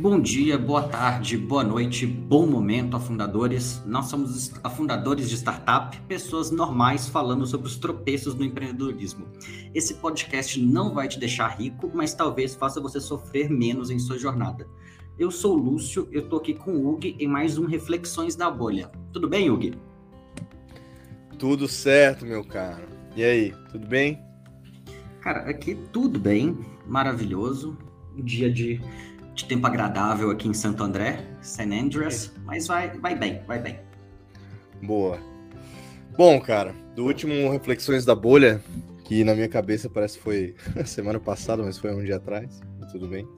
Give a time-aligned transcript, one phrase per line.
[0.00, 3.82] Bom dia, boa tarde, boa noite, bom momento, afundadores.
[3.84, 9.26] Nós somos afundadores de startup, pessoas normais falando sobre os tropeços no empreendedorismo.
[9.74, 14.16] Esse podcast não vai te deixar rico, mas talvez faça você sofrer menos em sua
[14.16, 14.68] jornada.
[15.18, 18.48] Eu sou o Lúcio, eu tô aqui com o Hugo em mais um Reflexões da
[18.48, 18.92] Bolha.
[19.12, 19.76] Tudo bem, Hugo?
[21.40, 22.86] Tudo certo, meu caro.
[23.16, 24.22] E aí, tudo bem?
[25.20, 27.76] Cara, aqui tudo bem, maravilhoso.
[28.16, 28.80] Um dia de
[29.38, 31.62] de tempo agradável aqui em Santo André, St.
[31.62, 33.78] Andreas, mas vai, vai bem, vai bem.
[34.82, 35.20] Boa.
[36.16, 38.60] Bom, cara, do último Reflexões da Bolha,
[39.04, 43.06] que na minha cabeça parece que foi semana passada, mas foi um dia atrás, tudo
[43.06, 43.28] bem.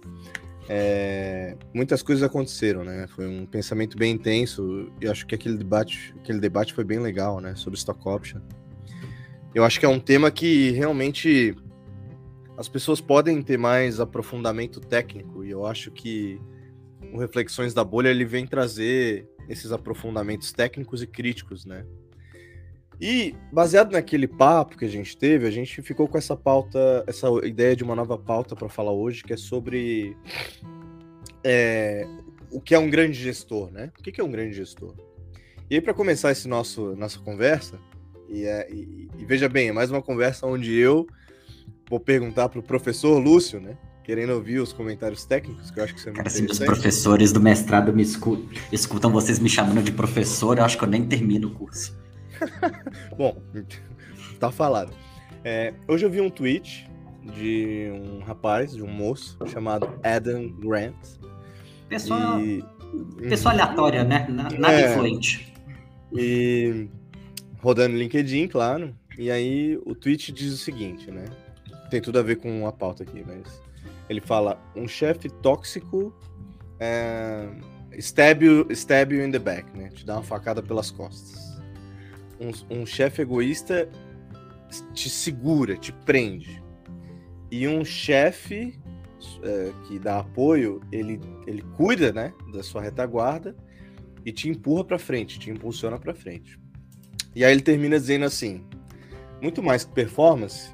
[0.71, 3.07] É, muitas coisas aconteceram, né?
[3.09, 7.41] Foi um pensamento bem intenso e acho que aquele debate, aquele debate foi bem legal,
[7.41, 7.55] né?
[7.57, 8.41] Sobre stock option.
[9.55, 11.55] Eu acho que é um tema que realmente
[12.61, 16.39] as pessoas podem ter mais aprofundamento técnico e eu acho que
[17.11, 21.87] o Reflexões da Bolha ele vem trazer esses aprofundamentos técnicos e críticos, né?
[23.01, 27.27] E baseado naquele papo que a gente teve, a gente ficou com essa pauta, essa
[27.45, 30.15] ideia de uma nova pauta para falar hoje, que é sobre
[31.43, 32.07] é,
[32.51, 33.91] o que é um grande gestor, né?
[33.99, 34.95] O que é um grande gestor?
[35.71, 37.81] E aí, para começar esse nosso nossa conversa,
[38.29, 41.07] e, é, e, e, veja bem, é mais uma conversa onde eu
[41.91, 43.77] vou perguntar para o professor Lúcio, né?
[44.05, 47.33] Querendo ouvir os comentários técnicos, que eu acho que você é Cara, se os professores
[47.33, 51.05] do mestrado me escutam, escutam vocês me chamando de professor, eu acho que eu nem
[51.05, 51.99] termino o curso.
[53.19, 53.37] Bom,
[54.39, 54.93] tá falado.
[55.45, 56.89] É, hoje eu vi um tweet
[57.37, 60.95] de um rapaz, de um moço, chamado Adam Grant.
[61.89, 62.65] Pessoa, e...
[63.29, 64.27] pessoa aleatória, né?
[64.29, 65.53] Nada é, influente.
[66.13, 66.89] E
[67.61, 68.95] rodando LinkedIn, claro.
[69.19, 71.25] E aí o tweet diz o seguinte, né?
[71.91, 73.63] Tem tudo a ver com a pauta aqui, mas
[74.09, 76.15] ele fala um chefe tóxico
[76.79, 77.49] é,
[77.99, 79.89] stab, you, stab you in the back, né?
[79.91, 81.61] Te dá uma facada pelas costas.
[82.41, 83.89] Um, um chefe egoísta
[84.95, 86.63] te segura, te prende.
[87.51, 88.79] E um chefe
[89.43, 93.55] é, que dá apoio, ele, ele cuida, né, da sua retaguarda
[94.25, 96.59] e te empurra para frente, te impulsiona para frente.
[97.35, 98.65] E aí ele termina dizendo assim:
[99.43, 100.73] muito mais que performance,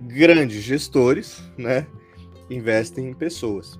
[0.00, 1.86] grandes gestores, né,
[2.48, 3.78] investem em pessoas.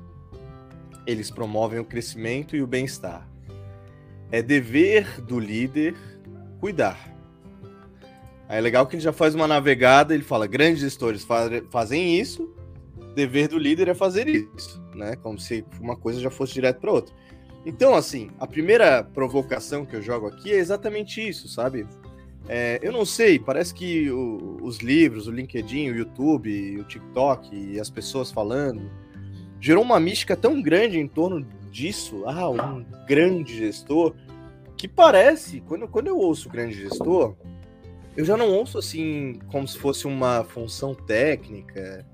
[1.06, 3.28] Eles promovem o crescimento e o bem-estar.
[4.30, 5.94] É dever do líder
[6.60, 7.10] cuidar.
[8.48, 11.26] Aí é legal que ele já faz uma navegada, ele fala: grandes gestores
[11.70, 12.54] fazem isso,
[13.14, 15.16] dever do líder é fazer isso, né?
[15.16, 17.14] Como se uma coisa já fosse direto para outra.
[17.64, 21.86] Então, assim, a primeira provocação que eu jogo aqui é exatamente isso, sabe?
[22.52, 27.54] É, eu não sei, parece que o, os livros, o LinkedIn, o YouTube, o TikTok
[27.54, 28.90] e as pessoas falando
[29.60, 32.24] gerou uma mística tão grande em torno disso.
[32.26, 34.16] Ah, um grande gestor,
[34.76, 37.36] que parece, quando, quando eu ouço grande gestor,
[38.16, 42.04] eu já não ouço assim como se fosse uma função técnica,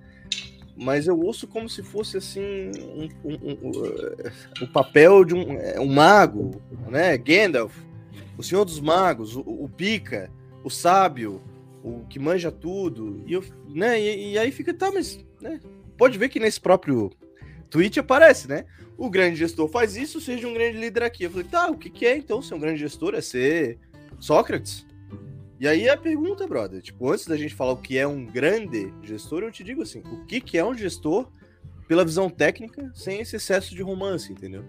[0.77, 3.71] mas eu ouço como se fosse assim um, um, um,
[4.61, 6.61] o papel de um, é, um mago,
[6.91, 7.17] né?
[7.17, 7.86] Gandalf
[8.37, 10.31] o Senhor dos Magos, o, o Pica,
[10.63, 11.43] o Sábio,
[11.83, 13.23] o que manja tudo.
[13.27, 15.61] E, eu, né, e, e aí fica, tá, mas né,
[15.97, 17.11] pode ver que nesse próprio
[17.71, 18.65] tweet aparece, né?
[18.99, 21.25] O grande gestor faz isso, seja um grande líder aqui.
[21.25, 23.15] Eu falei, tá, o que, que é então ser um grande gestor?
[23.15, 23.79] É ser
[24.19, 24.87] Sócrates?
[25.59, 28.93] E aí a pergunta, brother, tipo, antes da gente falar o que é um grande
[29.03, 31.31] gestor, eu te digo assim, o que, que é um gestor
[31.89, 34.65] pela visão técnica, sem esse excesso de romance, entendeu?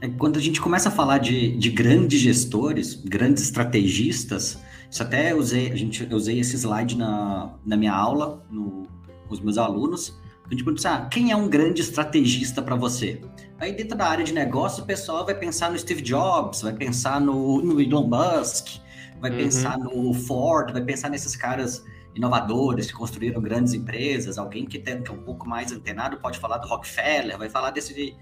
[0.00, 4.58] É, quando a gente começa a falar de, de grandes gestores, grandes estrategistas,
[4.90, 8.88] isso até usei, a gente, eu usei esse slide na, na minha aula no,
[9.28, 10.18] com os meus alunos.
[10.44, 13.20] A gente pergunta assim, ah, quem é um grande estrategista para você?
[13.58, 17.20] Aí dentro da área de negócio, o pessoal vai pensar no Steve Jobs, vai pensar
[17.20, 18.80] no, no Elon Musk,
[19.20, 19.36] vai uhum.
[19.36, 21.84] pensar no Ford, vai pensar nesses caras
[22.14, 24.38] inovadores que construíram grandes empresas.
[24.38, 27.70] Alguém que, tem, que é um pouco mais antenado pode falar do Rockefeller, vai falar
[27.70, 28.16] desse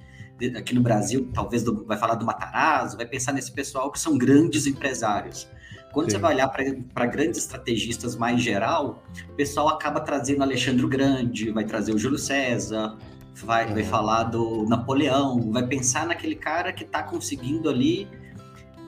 [0.56, 4.16] aqui no Brasil, talvez do, vai falar do Matarazzo, vai pensar nesse pessoal que são
[4.16, 5.48] grandes empresários.
[5.92, 6.16] Quando Sim.
[6.16, 11.64] você vai olhar para grandes estrategistas mais geral, o pessoal acaba trazendo Alexandre Grande, vai
[11.64, 12.96] trazer o Júlio César,
[13.34, 18.08] vai, vai falar do Napoleão, vai pensar naquele cara que está conseguindo ali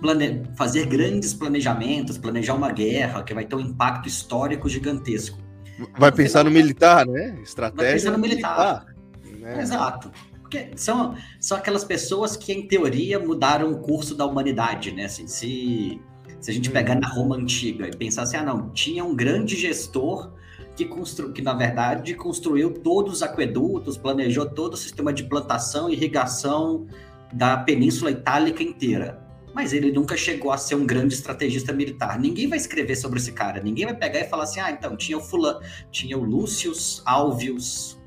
[0.01, 0.43] plane...
[0.57, 5.39] fazer grandes planejamentos, planejar uma guerra que vai ter um impacto histórico gigantesco.
[5.99, 7.39] Vai pensar no militar, né?
[7.43, 7.85] Estratégia.
[7.85, 8.87] Vai pensar no militar.
[9.25, 9.41] militar.
[9.41, 9.63] Né?
[9.63, 10.11] Exato.
[10.51, 15.05] Porque são, são aquelas pessoas que, em teoria, mudaram o curso da humanidade, né?
[15.05, 16.01] Assim, se,
[16.41, 19.55] Se a gente pegar na Roma antiga e pensar assim, ah, não, tinha um grande
[19.55, 20.33] gestor
[20.75, 21.33] que, constru...
[21.33, 26.89] que na verdade construiu todos os aquedutos, planejou todo o sistema de plantação e irrigação
[27.33, 29.25] da Península Itálica inteira.
[29.55, 32.19] Mas ele nunca chegou a ser um grande estrategista militar.
[32.19, 33.63] Ninguém vai escrever sobre esse cara.
[33.63, 35.61] Ninguém vai pegar e falar assim: ah, então tinha o fulano,
[35.93, 38.01] tinha o Lúcius Alvius,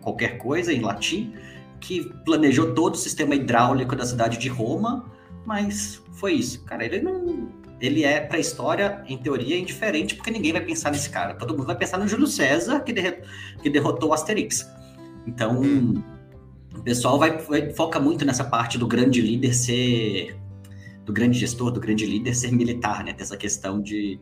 [0.00, 1.32] qualquer coisa em latim,
[1.80, 5.10] que planejou todo o sistema hidráulico da cidade de Roma,
[5.46, 6.62] mas foi isso.
[6.64, 7.48] Cara, ele não.
[7.80, 11.34] Ele é para a história, em teoria, indiferente, porque ninguém vai pensar nesse cara.
[11.34, 13.22] Todo mundo vai pensar no Júlio César, que, derre...
[13.62, 14.68] que derrotou o Asterix.
[15.26, 15.62] Então,
[16.76, 20.36] o pessoal vai, vai, foca muito nessa parte do grande líder ser.
[21.06, 23.14] do grande gestor, do grande líder ser militar, né?
[23.14, 24.20] Dessa questão de,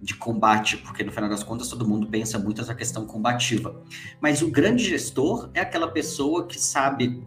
[0.00, 3.82] de combate, porque no final das contas todo mundo pensa muito nessa questão combativa.
[4.20, 7.22] Mas o grande gestor é aquela pessoa que sabe,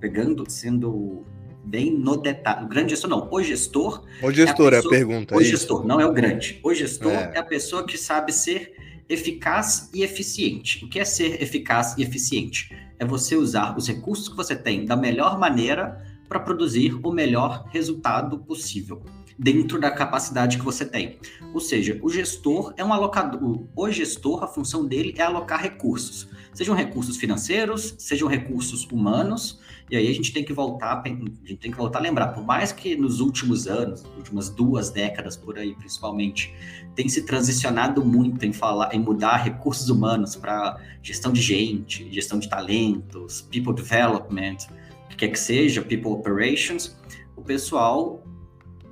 [0.00, 1.24] pegando, sendo
[1.64, 2.64] bem no detalhe.
[2.64, 4.04] O grande gestor não, o gestor.
[4.22, 5.36] O gestor é a, pessoa, é a pergunta.
[5.36, 6.60] O é gestor, não é o grande.
[6.64, 7.32] O gestor é.
[7.34, 8.74] é a pessoa que sabe ser
[9.08, 10.84] eficaz e eficiente.
[10.84, 12.76] O que é ser eficaz e eficiente?
[12.98, 17.66] É você usar os recursos que você tem da melhor maneira para produzir o melhor
[17.70, 19.04] resultado possível
[19.38, 21.18] dentro da capacidade que você tem.
[21.52, 23.66] Ou seja, o gestor é um alocador.
[23.74, 29.60] O gestor, a função dele é alocar recursos, sejam recursos financeiros, sejam recursos humanos.
[29.90, 32.44] E aí a gente tem que voltar, a gente tem que voltar a lembrar, por
[32.44, 36.52] mais que nos últimos anos, últimas duas décadas por aí, principalmente,
[36.96, 42.40] tem se transicionado muito em falar, em mudar recursos humanos para gestão de gente, gestão
[42.40, 44.56] de talentos, people development,
[45.04, 46.96] o que quer que seja, people operations,
[47.36, 48.25] o pessoal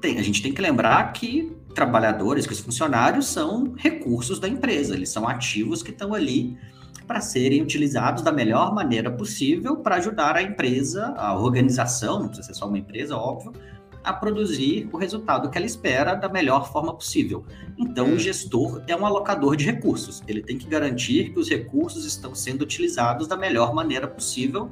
[0.05, 4.95] tem, a gente tem que lembrar que trabalhadores, que os funcionários são recursos da empresa,
[4.95, 6.59] eles são ativos que estão ali
[7.07, 12.49] para serem utilizados da melhor maneira possível para ajudar a empresa, a organização, não precisa
[12.49, 13.53] ser só uma empresa, óbvio,
[14.03, 17.43] a produzir o resultado que ela espera da melhor forma possível.
[17.79, 20.23] Então, o gestor é um alocador de recursos.
[20.29, 24.71] Ele tem que garantir que os recursos estão sendo utilizados da melhor maneira possível,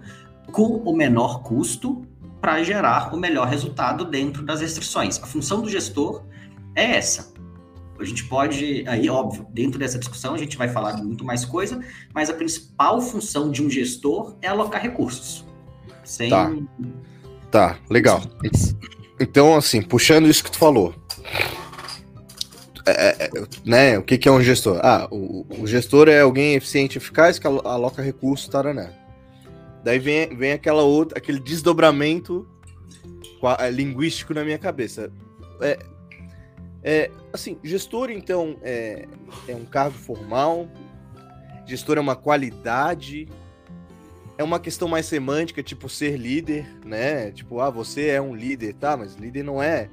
[0.50, 2.06] com o menor custo
[2.42, 5.22] para gerar o melhor resultado dentro das restrições.
[5.22, 6.24] A função do gestor
[6.74, 7.32] é essa.
[8.00, 11.44] A gente pode, aí, óbvio, dentro dessa discussão a gente vai falar de muito mais
[11.44, 11.80] coisa,
[12.12, 15.46] mas a principal função de um gestor é alocar recursos.
[16.02, 16.30] Sem...
[16.30, 16.52] Tá.
[17.48, 18.20] Tá, legal.
[19.20, 20.92] Então, assim, puxando isso que tu falou.
[22.84, 23.30] É, é,
[23.64, 24.80] né, o que, que é um gestor?
[24.82, 29.01] Ah, o, o gestor é alguém eficiente e eficaz que aloca recursos, taraná.
[29.82, 32.46] Daí vem, vem aquela outra, aquele desdobramento
[33.58, 35.12] é, linguístico na minha cabeça.
[35.60, 35.78] É,
[36.82, 39.06] é, assim, gestor, então, é,
[39.48, 40.68] é um cargo formal,
[41.66, 43.28] gestor é uma qualidade,
[44.36, 47.30] é uma questão mais semântica, tipo ser líder, né?
[47.30, 48.96] Tipo, ah, você é um líder, tá?
[48.96, 49.88] Mas líder não é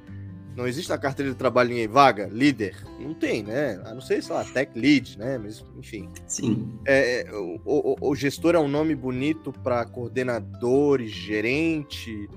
[0.56, 2.76] não existe na carteira de trabalho em vaga, líder?
[2.98, 3.80] Não tem, né?
[3.84, 5.38] A não ser, sei lá, tech lead, né?
[5.38, 6.08] Mas, enfim.
[6.26, 6.68] Sim.
[6.84, 12.28] É, é o, o, o, gestor é um nome bonito para coordenador e gerente.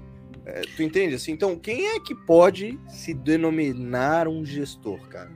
[0.45, 1.15] É, tu entende?
[1.15, 5.31] Assim, então, quem é que pode se denominar um gestor, cara?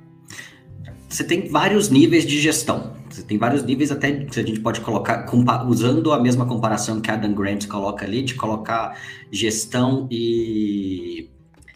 [1.09, 2.95] Você tem vários níveis de gestão.
[3.09, 5.25] Você tem vários níveis, até que a gente pode colocar,
[5.65, 8.99] usando a mesma comparação que Adam Grant coloca ali, de colocar
[9.31, 11.29] gestão e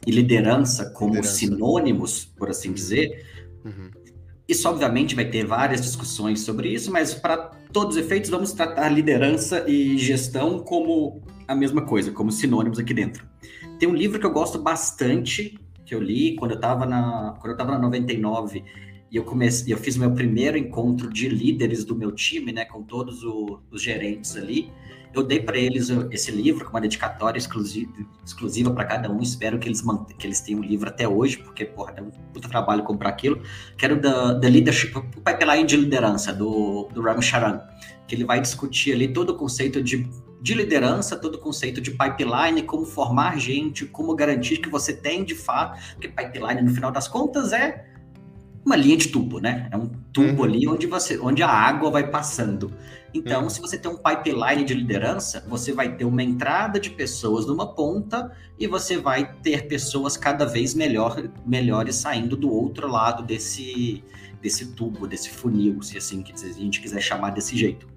[0.05, 1.35] e liderança como liderança.
[1.35, 3.25] sinônimos, por assim dizer.
[3.63, 3.89] Uhum.
[4.47, 7.37] Isso, obviamente, vai ter várias discussões sobre isso, mas para
[7.71, 12.93] todos os efeitos, vamos tratar liderança e gestão como a mesma coisa, como sinônimos aqui
[12.93, 13.25] dentro.
[13.79, 17.59] Tem um livro que eu gosto bastante, que eu li quando eu estava na, quando
[17.59, 18.63] eu na 99
[19.11, 22.81] e eu comecei, eu fiz meu primeiro encontro de líderes do meu time, né, com
[22.81, 24.71] todos o, os gerentes ali.
[25.13, 29.19] Eu dei para eles esse livro com uma dedicatória exclusiva, para cada um.
[29.21, 29.81] Espero que eles
[30.17, 33.41] que eles tenham o livro até hoje, porque porra, é um puta trabalho comprar aquilo.
[33.77, 37.61] Quero da the leadership, o pipeline de liderança do do Ram Charan,
[38.07, 40.07] que ele vai discutir ali todo o conceito de
[40.41, 45.23] de liderança, todo o conceito de pipeline, como formar gente, como garantir que você tem
[45.23, 47.85] de fato, porque pipeline no final das contas é
[48.65, 49.69] uma linha de tubo, né?
[49.71, 50.43] É um tubo uhum.
[50.43, 52.73] ali onde você, onde a água vai passando.
[53.13, 53.49] Então, uhum.
[53.49, 57.73] se você tem um pipeline de liderança, você vai ter uma entrada de pessoas numa
[57.73, 64.03] ponta e você vai ter pessoas cada vez melhor, melhores saindo do outro lado desse,
[64.41, 67.87] desse tubo, desse funil, se assim se a gente quiser chamar desse jeito.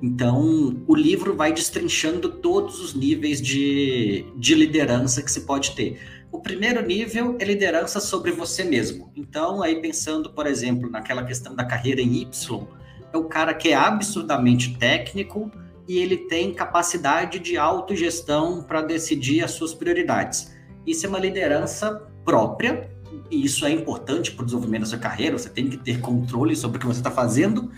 [0.00, 5.98] Então, o livro vai destrinchando todos os níveis de, de liderança que se pode ter
[6.30, 9.10] o primeiro nível é liderança sobre você mesmo.
[9.16, 12.66] Então, aí pensando, por exemplo, naquela questão da carreira em Y,
[13.12, 15.50] é o cara que é absurdamente técnico
[15.86, 20.54] e ele tem capacidade de autogestão para decidir as suas prioridades.
[20.86, 22.90] Isso é uma liderança própria,
[23.30, 26.54] e isso é importante para o desenvolvimento da sua carreira, você tem que ter controle
[26.54, 27.70] sobre o que você está fazendo,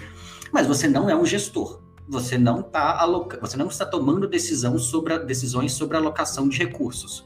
[0.52, 1.80] mas você não é um gestor.
[2.08, 3.38] Você não está aloca...
[3.40, 5.18] você não está tomando decisão sobre a...
[5.18, 7.24] decisões sobre a alocação de recursos.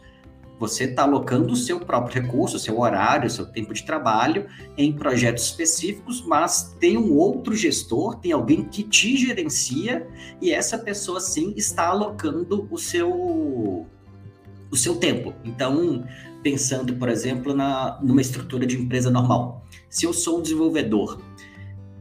[0.58, 4.46] Você está alocando o seu próprio recurso, seu horário, seu tempo de trabalho
[4.76, 10.06] em projetos específicos, mas tem um outro gestor, tem alguém que te gerencia
[10.40, 13.86] e essa pessoa sim está alocando o seu
[14.70, 15.32] o seu tempo.
[15.44, 16.04] Então,
[16.42, 19.64] pensando, por exemplo, na, numa estrutura de empresa normal.
[19.88, 21.20] Se eu sou um desenvolvedor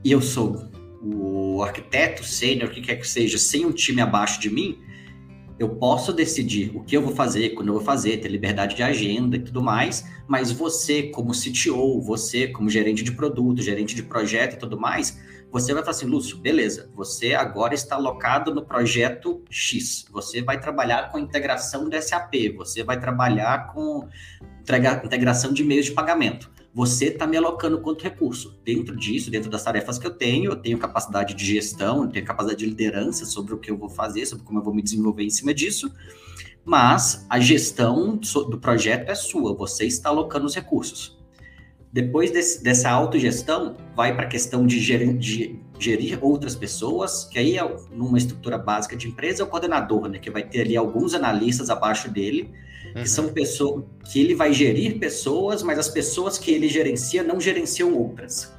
[0.04, 0.70] e eu sou
[1.02, 4.80] o arquiteto sênior, o que quer que seja, sem um time abaixo de mim,
[5.64, 8.84] eu posso decidir o que eu vou fazer, quando eu vou fazer, ter liberdade de
[8.84, 14.04] agenda e tudo mais, mas você, como CTO, você, como gerente de produto, gerente de
[14.04, 15.20] projeto e tudo mais,
[15.52, 20.60] você vai falar assim, Lúcio, beleza, você agora está alocado no projeto X, você vai
[20.60, 24.08] trabalhar com integração do SAP, você vai trabalhar com
[25.04, 28.60] integração de meios de pagamento você está me alocando quanto recurso.
[28.66, 32.26] Dentro disso, dentro das tarefas que eu tenho, eu tenho capacidade de gestão, eu tenho
[32.26, 35.24] capacidade de liderança sobre o que eu vou fazer, sobre como eu vou me desenvolver
[35.24, 35.94] em cima disso,
[36.66, 41.22] mas a gestão do projeto é sua, você está alocando os recursos.
[41.92, 47.38] Depois desse, dessa autogestão, vai para a questão de gerir, de gerir, outras pessoas, que
[47.38, 50.76] aí, é, numa estrutura básica de empresa, é o coordenador, né, que vai ter ali
[50.76, 52.52] alguns analistas abaixo dele,
[52.94, 53.06] que uhum.
[53.06, 57.94] são pessoas que ele vai gerir pessoas, mas as pessoas que ele gerencia não gerenciam
[57.94, 58.54] outras.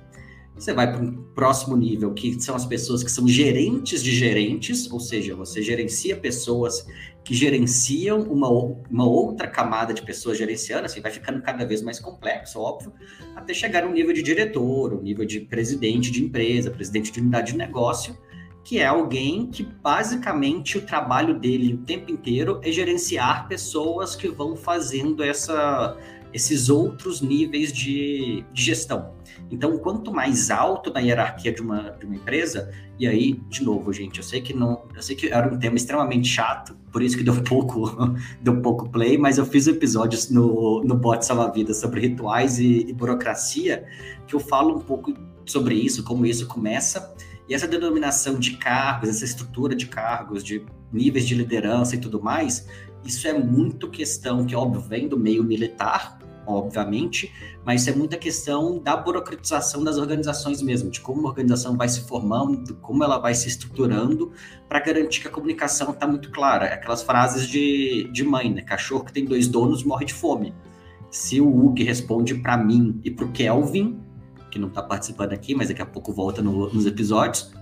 [0.54, 4.90] Você vai para um próximo nível, que são as pessoas que são gerentes de gerentes,
[4.90, 6.86] ou seja, você gerencia pessoas
[7.24, 8.48] que gerenciam uma,
[8.88, 12.92] uma outra camada de pessoas gerenciando, assim, vai ficando cada vez mais complexo, óbvio,
[13.34, 17.52] até chegar no nível de diretor, o nível de presidente de empresa, presidente de unidade
[17.52, 18.16] de negócio,
[18.64, 24.26] que é alguém que basicamente o trabalho dele o tempo inteiro é gerenciar pessoas que
[24.26, 25.96] vão fazendo essa,
[26.32, 29.12] esses outros níveis de, de gestão.
[29.50, 33.92] Então, quanto mais alto na hierarquia de uma, de uma empresa, e aí, de novo,
[33.92, 37.18] gente, eu sei que não, eu sei que era um tema extremamente chato, por isso
[37.18, 41.74] que deu pouco, deu pouco play, mas eu fiz episódios no, no Bot Salva Vida
[41.74, 43.84] sobre rituais e, e burocracia,
[44.26, 45.12] que eu falo um pouco
[45.44, 47.14] sobre isso, como isso começa
[47.48, 52.22] e essa denominação de cargos, essa estrutura de cargos, de níveis de liderança e tudo
[52.22, 52.66] mais,
[53.04, 57.32] isso é muito questão que, óbvio, vem do meio militar, obviamente,
[57.64, 61.88] mas isso é muita questão da burocratização das organizações mesmo, de como a organização vai
[61.88, 64.32] se formando, como ela vai se estruturando,
[64.68, 66.66] para garantir que a comunicação está muito clara.
[66.66, 68.62] Aquelas frases de, de mãe, né?
[68.62, 70.54] Cachorro que tem dois donos morre de fome.
[71.10, 74.00] Se o Hug responde para mim e para o Kelvin,
[74.54, 77.52] que não está participando aqui, mas daqui a pouco volta no, nos episódios.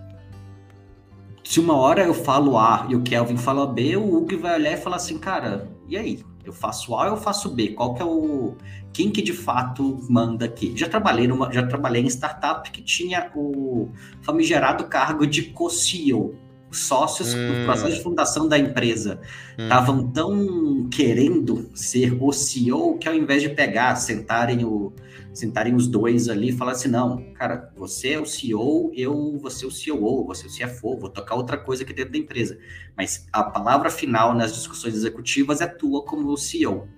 [1.42, 4.72] Se uma hora eu falo A e o Kelvin fala B, o Hugo vai olhar
[4.72, 6.22] e falar assim, cara, e aí?
[6.44, 7.68] Eu faço A ou eu faço B?
[7.68, 8.56] Qual que é o.
[8.92, 10.74] Quem que de fato manda aqui?
[10.76, 13.88] Já trabalhei, numa, já trabalhei em startup que tinha o
[14.20, 16.34] famigerado cargo de co-CEO,
[16.70, 17.60] sócios hum.
[17.60, 19.20] no processo de fundação da empresa
[19.56, 20.10] estavam hum.
[20.10, 24.92] tão querendo ser o CEO que ao invés de pegar, sentarem, o,
[25.32, 29.50] sentarem os dois ali e falar assim, não, cara, você é o CEO, eu vou
[29.50, 32.58] ser o CEO, você é o CFO, vou tocar outra coisa aqui dentro da empresa.
[32.96, 36.88] Mas a palavra final nas discussões executivas é tua como o CEO.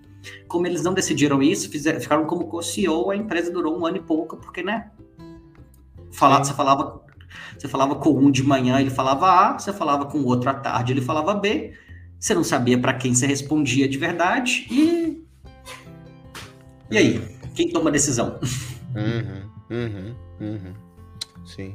[0.48, 4.02] Como eles não decidiram isso, fizeram, ficaram como co-CEO, a empresa durou um ano e
[4.02, 4.90] pouco, porque, né?
[6.10, 7.04] Falar, você falava
[7.58, 10.54] você falava com um de manhã, ele falava A, você falava com o outro à
[10.54, 11.72] tarde, ele falava B.
[12.18, 15.24] Você não sabia para quem você respondia de verdade e.
[16.90, 17.33] E aí?
[17.54, 18.38] Quem toma a decisão?
[18.94, 20.75] Uhum, uhum, uhum.
[21.46, 21.75] Sim.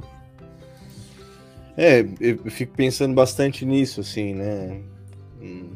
[1.77, 4.81] É, eu fico pensando bastante nisso, assim, né?
[5.41, 5.71] Hum,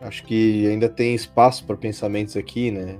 [0.00, 2.98] acho que ainda tem espaço para pensamentos aqui, né?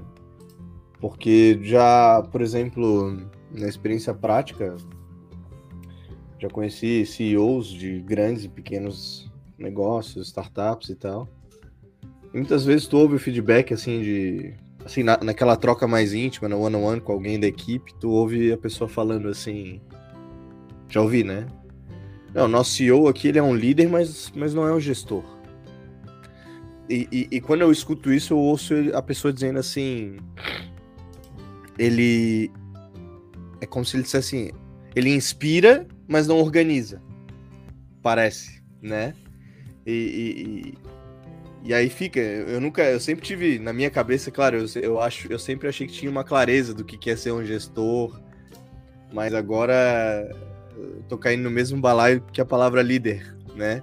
[1.01, 3.17] Porque já, por exemplo,
[3.53, 4.77] na experiência prática,
[6.41, 11.29] já conheci CEOs de grandes e pequenos negócios, startups e tal.
[12.33, 16.49] E muitas vezes tu ouve o feedback assim de assim na, naquela troca mais íntima,
[16.49, 19.81] no one on one com alguém da equipe, tu ouve a pessoa falando assim,
[20.89, 21.47] já ouvi, né?
[22.35, 25.25] Não, nosso CEO aqui ele é um líder, mas, mas não é um gestor.
[26.89, 30.17] E, e, e quando eu escuto isso, eu ouço a pessoa dizendo assim,
[31.79, 32.51] ele
[33.61, 34.51] é como se ele dissesse assim,
[34.95, 37.01] ele inspira, mas não organiza.
[38.03, 39.15] Parece, né?
[39.87, 40.75] E,
[41.65, 45.31] e, aí fica, eu nunca, eu sempre tive na minha cabeça, claro, eu, eu acho,
[45.31, 48.21] eu sempre achei que tinha uma clareza do que quer ser um gestor,
[49.13, 50.31] mas agora
[51.09, 53.83] tô caindo no mesmo balaio que a palavra líder, né?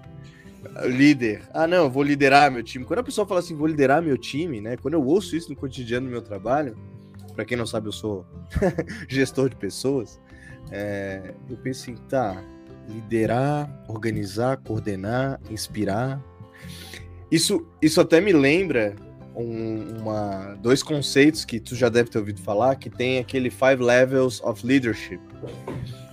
[0.85, 1.43] Líder.
[1.53, 2.85] Ah, não, eu vou liderar meu time.
[2.85, 4.75] Quando a pessoa fala assim, vou liderar meu time, né?
[4.77, 6.75] Quando eu ouço isso no cotidiano do meu trabalho,
[7.35, 8.25] para quem não sabe, eu sou
[9.07, 10.19] gestor de pessoas.
[10.71, 12.43] É, eu pensei, tá,
[12.89, 16.21] liderar, organizar, coordenar, inspirar.
[17.31, 18.95] Isso, isso até me lembra
[19.35, 23.83] um, uma, dois conceitos que tu já deve ter ouvido falar, que tem aquele Five
[23.83, 25.19] Levels of Leadership.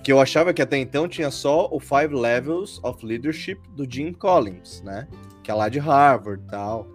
[0.03, 4.13] Que eu achava que até então tinha só o Five Levels of Leadership do Jim
[4.13, 5.07] Collins, né?
[5.41, 6.87] Que é lá de Harvard e tal.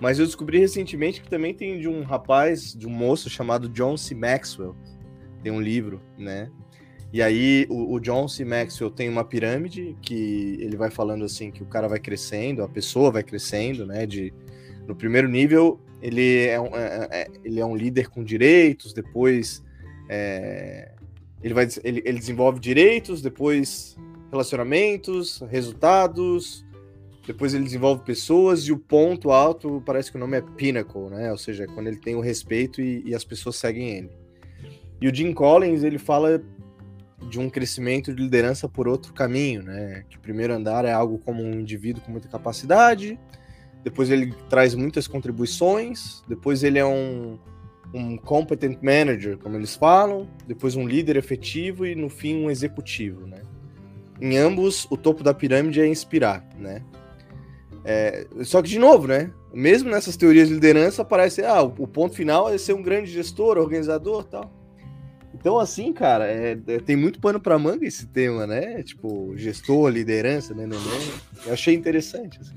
[0.00, 3.96] Mas eu descobri recentemente que também tem de um rapaz, de um moço chamado John
[3.96, 4.14] C.
[4.14, 4.74] Maxwell.
[5.42, 6.50] Tem um livro, né?
[7.16, 8.44] E aí o, o, John C.
[8.44, 12.68] Maxwell tem uma pirâmide que ele vai falando assim que o cara vai crescendo, a
[12.68, 14.04] pessoa vai crescendo, né?
[14.04, 14.34] De,
[14.86, 19.64] no primeiro nível ele é um, é, é, ele é um líder com direitos, depois
[20.10, 20.92] é,
[21.42, 23.96] ele, vai, ele, ele desenvolve direitos, depois
[24.30, 26.66] relacionamentos, resultados,
[27.26, 31.32] depois ele desenvolve pessoas e o ponto alto parece que o nome é Pinnacle, né?
[31.32, 34.10] Ou seja, quando ele tem o respeito e, e as pessoas seguem ele.
[35.00, 36.42] E o Jim Collins ele fala
[37.28, 40.04] de um crescimento de liderança por outro caminho, né?
[40.08, 43.18] Que o primeiro andar é algo como um indivíduo com muita capacidade,
[43.86, 47.38] depois ele traz muitas contribuições, depois ele é um,
[47.94, 53.26] um competent manager, como eles falam, depois um líder efetivo e no fim um executivo,
[53.26, 53.42] né?
[54.20, 56.82] Em ambos, o topo da pirâmide é inspirar, né?
[57.84, 59.30] É, só que, de novo, né?
[59.54, 63.56] Mesmo nessas teorias de liderança, parece ah, o ponto final é ser um grande gestor,
[63.56, 64.52] organizador tal.
[65.46, 68.82] Então, assim, cara, é, é, tem muito pano para manga esse tema, né?
[68.82, 71.20] Tipo, gestor, liderança, né, né, né?
[71.46, 72.56] Eu achei interessante, assim.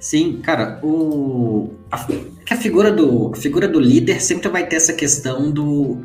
[0.00, 2.04] Sim, cara, o a,
[2.50, 6.04] a figura do a figura do líder sempre vai ter essa questão do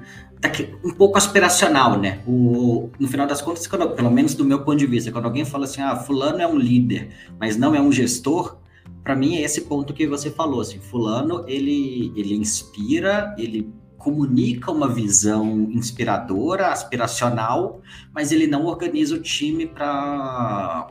[0.83, 2.19] um pouco aspiracional, né?
[2.27, 5.43] O, no final das contas, quando, pelo menos do meu ponto de vista, quando alguém
[5.43, 7.09] fala assim, ah, fulano é um líder,
[7.39, 8.59] mas não é um gestor,
[9.03, 14.71] para mim é esse ponto que você falou, assim, fulano ele ele inspira, ele comunica
[14.71, 17.81] uma visão inspiradora, aspiracional,
[18.13, 20.89] mas ele não organiza o time para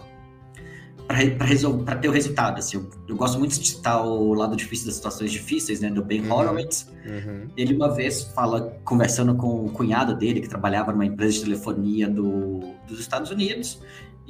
[1.85, 2.59] para ter o resultado.
[2.59, 6.05] Assim, eu, eu, gosto muito de citar o lado difícil das situações difíceis, né, do
[6.05, 6.33] Ben uhum.
[6.33, 6.89] Horowitz.
[7.05, 7.49] Uhum.
[7.57, 12.09] Ele uma vez fala, conversando com o cunhado dele, que trabalhava numa empresa de telefonia
[12.09, 13.81] do, dos Estados Unidos,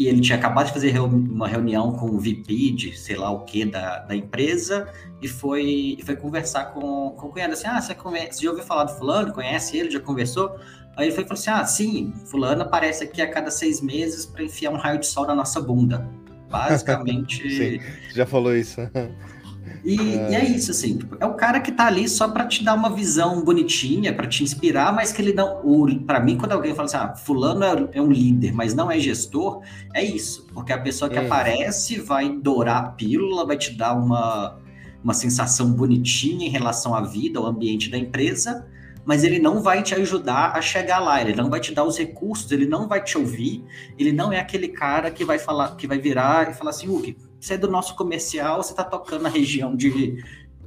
[0.01, 3.41] e ele tinha acabado de fazer uma reunião com o VP de sei lá o
[3.41, 7.79] que da, da empresa, e foi, e foi conversar com, com o cunhado, assim, ah,
[7.79, 10.59] você, conhece, você já ouviu falar do fulano, conhece ele, já conversou?
[10.97, 14.43] Aí ele foi falou assim, ah, sim, fulano aparece aqui a cada seis meses para
[14.43, 16.09] enfiar um raio de sol na nossa bunda.
[16.49, 17.51] Basicamente.
[17.51, 17.81] Sim,
[18.15, 18.81] já falou isso.
[19.85, 20.31] E, é.
[20.31, 22.75] e, é isso, assim, tipo, é o cara que tá ali só para te dar
[22.75, 25.61] uma visão bonitinha, para te inspirar, mas que ele não.
[26.07, 28.99] Para mim, quando alguém fala assim, ah, fulano é, é, um líder, mas não é
[28.99, 29.63] gestor,
[29.95, 30.47] é isso.
[30.53, 31.25] Porque a pessoa que é.
[31.25, 34.59] aparece vai dourar a pílula, vai te dar uma,
[35.03, 38.67] uma sensação bonitinha em relação à vida, ao ambiente da empresa,
[39.05, 41.97] mas ele não vai te ajudar a chegar lá, ele não vai te dar os
[41.97, 43.65] recursos, ele não vai te ouvir,
[43.99, 47.30] ele não é aquele cara que vai falar, que vai virar e falar assim, Hugo,
[47.41, 50.23] você é do nosso comercial, você está tocando na região de,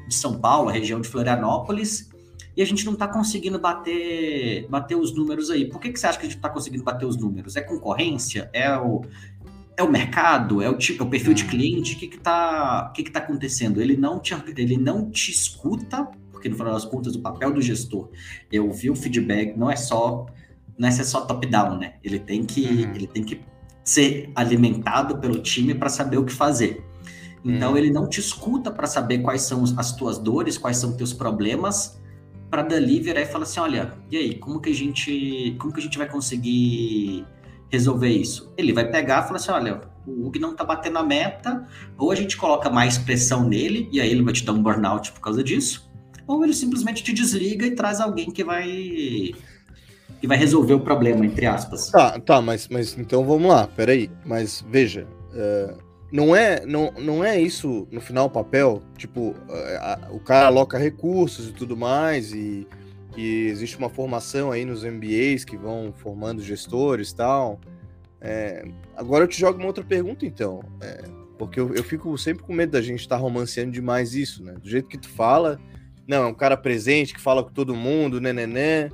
[0.07, 2.09] de São Paulo, a região de Florianópolis,
[2.55, 5.69] e a gente não está conseguindo bater, bater os números aí.
[5.69, 7.55] Por que, que você acha que a gente está conseguindo bater os números?
[7.55, 8.49] É concorrência?
[8.53, 9.01] É o,
[9.75, 10.61] é o mercado?
[10.61, 11.47] É o tipo, é o perfil de hum.
[11.47, 11.95] cliente?
[11.95, 13.81] O que está que que tá acontecendo?
[13.81, 16.07] Ele não, te, ele não te escuta
[16.43, 18.09] porque no final das contas o papel do gestor
[18.51, 20.25] é ouvir o feedback, não é só
[20.77, 21.93] não é só top-down, né?
[22.03, 22.95] Ele tem que uhum.
[22.95, 23.41] ele tem que
[23.83, 26.83] ser alimentado pelo time para saber o que fazer.
[27.43, 27.77] Então uhum.
[27.77, 31.11] ele não te escuta para saber quais são as tuas dores, quais são os teus
[31.13, 31.99] problemas,
[32.49, 35.79] para dali virar e falar assim, olha, e aí, como que a gente, como que
[35.79, 37.25] a gente vai conseguir
[37.71, 38.53] resolver isso?
[38.55, 41.67] Ele vai pegar e falar assim, olha, o Hugo não tá batendo a meta,
[41.97, 45.11] ou a gente coloca mais pressão nele, e aí ele vai te dar um burnout
[45.13, 45.91] por causa disso,
[46.27, 49.31] ou ele simplesmente te desliga e traz alguém que vai
[50.23, 51.89] que vai resolver o problema, entre aspas.
[51.89, 54.09] Tá, tá, mas, mas então vamos lá, peraí.
[54.23, 55.77] Mas veja, uh,
[56.09, 58.81] não, é, não, não é isso no final o papel?
[58.97, 62.65] Tipo, uh, o cara aloca recursos e tudo mais, e,
[63.17, 67.59] e existe uma formação aí nos MBAs que vão formando gestores e tal.
[68.21, 70.63] É, agora eu te jogo uma outra pergunta, então.
[70.79, 71.03] É,
[71.37, 74.53] porque eu, eu fico sempre com medo da gente estar tá romanceando demais isso, né?
[74.53, 75.59] Do jeito que tu fala,
[76.07, 78.89] não, é um cara presente que fala com todo mundo, né, né, né.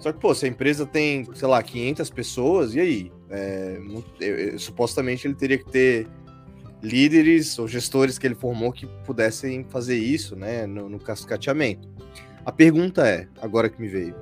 [0.00, 3.12] Só que, pô, se a empresa tem, sei lá, 500 pessoas, e aí?
[3.30, 3.78] É,
[4.56, 6.06] supostamente ele teria que ter
[6.82, 11.88] líderes ou gestores que ele formou que pudessem fazer isso, né, no, no cascateamento.
[12.44, 14.14] A pergunta é, agora que me veio,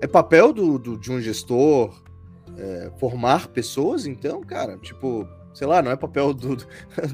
[0.00, 2.02] é papel do, do de um gestor
[2.56, 4.76] é, formar pessoas, então, cara?
[4.78, 6.56] Tipo, sei lá, não é papel do,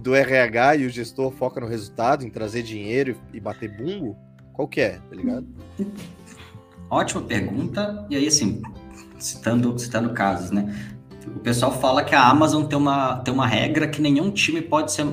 [0.01, 4.17] do RH e o gestor foca no resultado, em trazer dinheiro e bater bumbo?
[4.53, 5.47] Qual que é, tá ligado?
[6.91, 8.07] Ótima pergunta.
[8.09, 8.63] E aí, assim,
[9.19, 10.95] citando, citando casos, né?
[11.27, 14.93] O pessoal fala que a Amazon tem uma, tem uma regra que nenhum time pode
[14.93, 15.07] ser.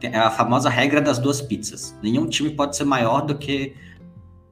[0.00, 1.96] É a famosa regra das duas pizzas.
[2.02, 3.74] Nenhum time pode ser maior do que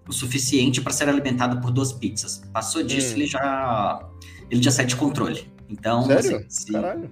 [0.08, 2.42] o suficiente para ser alimentado por duas pizzas.
[2.52, 3.16] Passou disso, hum.
[3.16, 4.00] ele já
[4.50, 5.50] ele já sai de controle.
[5.68, 6.36] Então, Sério?
[6.36, 6.72] Assim, se...
[6.72, 7.10] Caralho.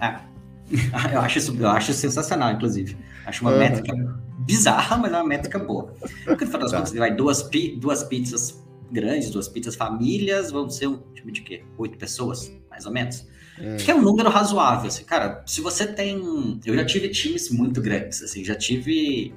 [0.00, 0.36] É.
[1.12, 2.96] Eu acho isso, eu acho sensacional, inclusive.
[3.24, 3.58] Acho uma uhum.
[3.60, 3.94] métrica
[4.38, 5.94] bizarra, mas é uma métrica boa.
[6.24, 6.78] Porque no final das tá.
[6.78, 11.42] contas, vai duas, pi, duas pizzas grandes, duas pizzas famílias, vão ser um time de
[11.42, 11.64] quê?
[11.78, 13.26] Oito pessoas, mais ou menos.
[13.60, 13.76] Hum.
[13.78, 15.42] Que é um número razoável, assim, cara.
[15.46, 16.60] Se você tem.
[16.64, 19.34] Eu já tive times muito grandes, assim, já tive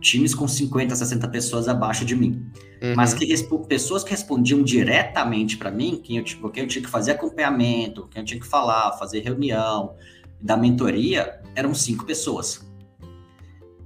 [0.00, 2.46] times com 50, 60 pessoas abaixo de mim.
[2.82, 2.94] Uhum.
[2.94, 3.26] Mas que
[3.66, 8.20] pessoas que respondiam diretamente para mim, quem eu, quem eu tinha que fazer acompanhamento, quem
[8.20, 9.94] eu tinha que falar, fazer reunião,
[10.38, 12.62] da mentoria, eram cinco pessoas.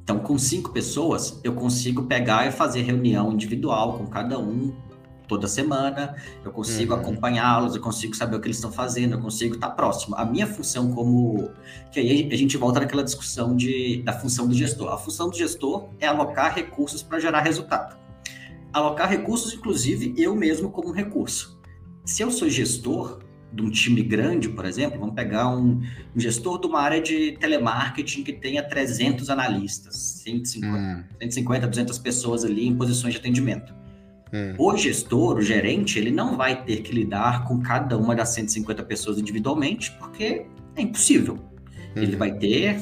[0.02, 4.74] Então, com cinco pessoas, eu consigo pegar e fazer reunião individual com cada um
[5.28, 7.00] toda semana, eu consigo uhum.
[7.00, 10.16] acompanhá-los, eu consigo saber o que eles estão fazendo, eu consigo estar próximo.
[10.16, 11.50] A minha função como.
[11.92, 14.92] Que aí a gente volta naquela discussão de, da função do gestor.
[14.92, 17.96] A função do gestor é alocar recursos para gerar resultado.
[18.72, 21.60] Alocar recursos, inclusive, eu mesmo como recurso.
[22.04, 23.20] Se eu sou gestor
[23.52, 25.80] de um time grande, por exemplo, vamos pegar um,
[26.14, 31.04] um gestor de uma área de telemarketing que tenha 300 analistas, 150, hum.
[31.20, 33.77] 150 200 pessoas ali em posições de atendimento
[34.32, 34.54] Hum.
[34.58, 38.82] O gestor, o gerente, ele não vai ter que lidar com cada uma das 150
[38.84, 41.38] pessoas individualmente, porque é impossível.
[41.96, 42.78] Ele vai ter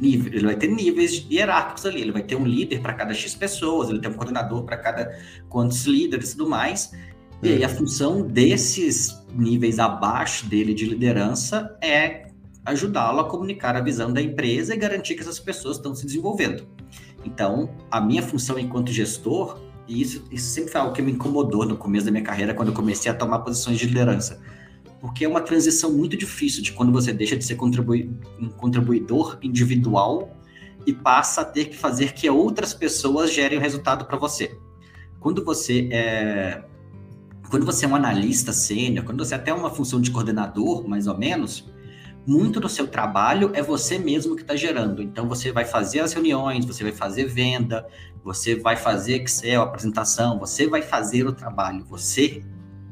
[0.00, 3.34] nível, ele vai ter níveis hierárquicos ali, ele vai ter um líder para cada X
[3.34, 5.16] pessoas, ele tem um coordenador para cada
[5.48, 6.92] quantos líderes e tudo mais.
[7.42, 7.70] E aí a hum.
[7.70, 12.28] função desses níveis abaixo dele de liderança é
[12.64, 16.66] ajudá-lo a comunicar a visão da empresa e garantir que essas pessoas estão se desenvolvendo.
[17.24, 21.66] Então, a minha função enquanto gestor e isso, isso sempre foi algo que me incomodou
[21.66, 24.40] no começo da minha carreira, quando eu comecei a tomar posições de liderança.
[25.00, 29.38] Porque é uma transição muito difícil de quando você deixa de ser contribui um contribuidor
[29.42, 30.34] individual
[30.86, 34.56] e passa a ter que fazer que outras pessoas gerem o resultado para você.
[35.20, 36.64] Quando você é
[37.50, 41.06] quando você é um analista sênior, quando você é até uma função de coordenador, mais
[41.06, 41.70] ou menos,
[42.26, 45.02] muito do seu trabalho é você mesmo que está gerando.
[45.02, 47.86] Então você vai fazer as reuniões, você vai fazer venda,
[48.22, 52.42] você vai fazer Excel, apresentação, você vai fazer o trabalho, você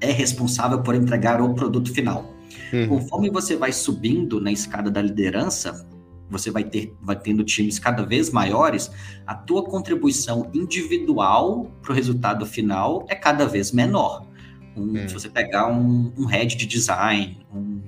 [0.01, 2.35] é responsável por entregar o produto final.
[2.73, 2.89] Uhum.
[2.89, 5.87] Conforme você vai subindo na escada da liderança,
[6.29, 8.91] você vai ter vai tendo times cada vez maiores,
[9.27, 14.27] a tua contribuição individual para o resultado final é cada vez menor.
[14.75, 15.09] Um, uhum.
[15.09, 17.81] Se você pegar um, um head de design, um,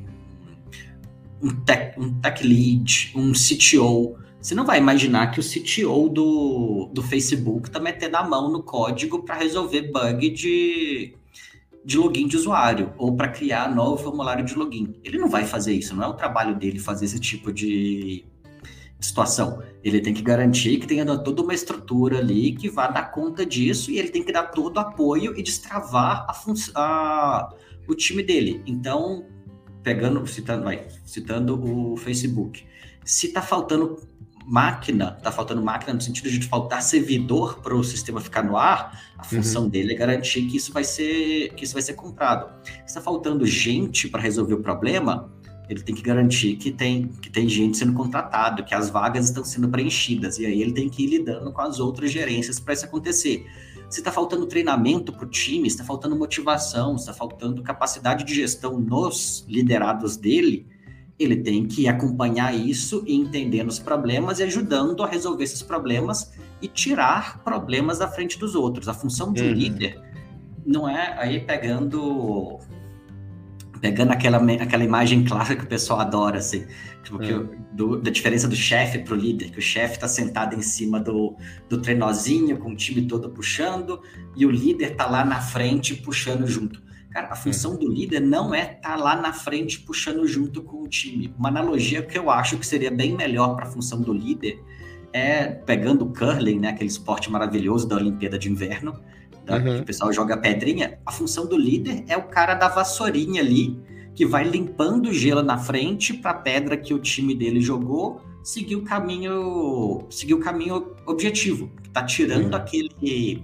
[1.44, 6.90] um, tech, um tech lead, um CTO, você não vai imaginar que o CTO do,
[6.92, 11.14] do Facebook está metendo a mão no código para resolver bug de,
[11.84, 14.94] de login de usuário ou para criar novo formulário de login.
[15.04, 18.24] Ele não vai fazer isso, não é o trabalho dele fazer esse tipo de,
[19.00, 19.62] situação.
[19.82, 23.90] Ele tem que garantir que tenha toda uma estrutura ali que vá dar conta disso
[23.90, 26.34] e ele tem que dar todo o apoio e destravar a,
[26.74, 27.54] a
[27.86, 28.62] o time dele.
[28.66, 29.26] Então,
[29.84, 32.64] pegando, citando, vai, citando o Facebook,
[33.04, 34.00] se está faltando
[34.46, 39.00] máquina, está faltando máquina no sentido de faltar servidor para o sistema ficar no ar,
[39.16, 39.28] a uhum.
[39.28, 39.68] função uhum.
[39.68, 42.50] dele é garantir que isso vai ser que isso vai ser comprado.
[42.64, 45.30] Se está faltando gente para resolver o problema,
[45.68, 49.44] ele tem que garantir que tem, que tem gente sendo contratado, que as vagas estão
[49.44, 52.84] sendo preenchidas, e aí ele tem que ir lidando com as outras gerências para isso
[52.84, 53.46] acontecer.
[53.88, 58.78] Se está faltando treinamento para o time, está faltando motivação, está faltando capacidade de gestão
[58.80, 60.66] nos liderados dele,
[61.18, 66.32] ele tem que acompanhar isso e entendendo os problemas e ajudando a resolver esses problemas
[66.60, 68.88] e tirar problemas da frente dos outros.
[68.88, 69.52] A função de um uhum.
[69.52, 70.02] líder
[70.66, 72.58] não é aí pegando
[73.84, 76.64] pegando aquela, aquela imagem clássica que o pessoal adora, assim,
[77.02, 77.50] tipo, que, uhum.
[77.70, 80.98] do, da diferença do chefe para o líder, que o chefe está sentado em cima
[80.98, 81.36] do,
[81.68, 84.00] do trenozinho, com o time todo puxando,
[84.34, 86.82] e o líder está lá na frente puxando junto.
[87.10, 90.82] Cara, a função do líder não é estar tá lá na frente puxando junto com
[90.82, 91.34] o time.
[91.38, 94.64] Uma analogia que eu acho que seria bem melhor para a função do líder
[95.12, 98.98] é pegando o curling, né, aquele esporte maravilhoso da Olimpíada de Inverno,
[99.44, 99.76] da, uhum.
[99.76, 100.98] que o pessoal joga pedrinha.
[101.04, 103.78] A função do líder é o cara da vassourinha ali,
[104.14, 108.20] que vai limpando o gelo na frente para a pedra que o time dele jogou
[108.44, 112.60] seguir o caminho, seguir o caminho objetivo, que tá tirando uhum.
[112.60, 113.42] aquele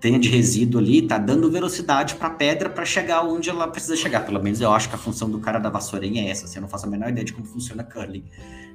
[0.00, 3.94] tenha de resíduo ali, tá dando velocidade para a pedra para chegar onde ela precisa
[3.94, 4.24] chegar.
[4.24, 6.46] Pelo menos eu acho que a função do cara da vassourinha é essa.
[6.46, 8.24] Assim, eu não faço a menor ideia de como funciona curling.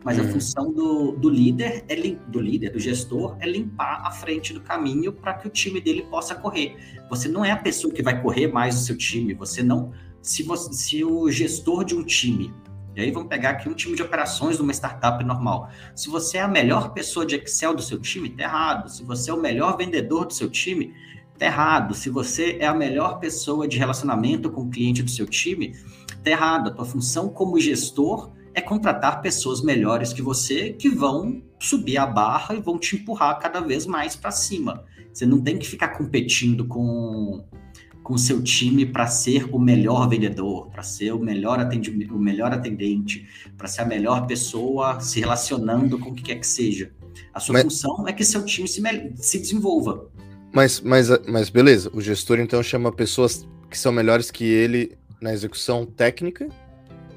[0.03, 0.33] Mas a uhum.
[0.33, 1.95] função do, do líder, é
[2.27, 6.03] do líder, do gestor, é limpar a frente do caminho para que o time dele
[6.03, 6.77] possa correr.
[7.09, 9.33] Você não é a pessoa que vai correr mais o seu time.
[9.33, 9.91] Você não.
[10.21, 12.53] Se, você, se o gestor de um time
[12.95, 15.69] e aí vamos pegar aqui um time de operações de uma startup normal.
[15.93, 18.89] Se você é a melhor pessoa de Excel do seu time, tá errado.
[18.89, 20.93] Se você é o melhor vendedor do seu time,
[21.37, 21.93] tá errado.
[21.93, 25.75] Se você é a melhor pessoa de relacionamento com o cliente do seu time,
[26.23, 26.69] tá errado.
[26.69, 32.05] A tua função como gestor é contratar pessoas melhores que você que vão subir a
[32.05, 34.83] barra e vão te empurrar cada vez mais para cima.
[35.11, 37.43] Você não tem que ficar competindo com
[38.05, 42.19] com o seu time para ser o melhor vendedor, para ser o melhor, atendimento, o
[42.19, 46.91] melhor atendente, para ser a melhor pessoa se relacionando com o que quer que seja.
[47.33, 48.79] A sua mas, função é que seu time se,
[49.15, 50.07] se desenvolva.
[50.55, 55.33] Mas, mas, mas beleza, o gestor então chama pessoas que são melhores que ele na
[55.33, 56.47] execução técnica,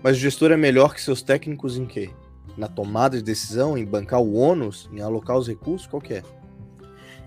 [0.02, 2.10] mas o gestor é melhor que seus técnicos em quê?
[2.56, 6.22] Na tomada de decisão, em bancar o ônus, em alocar os recursos, qual que é?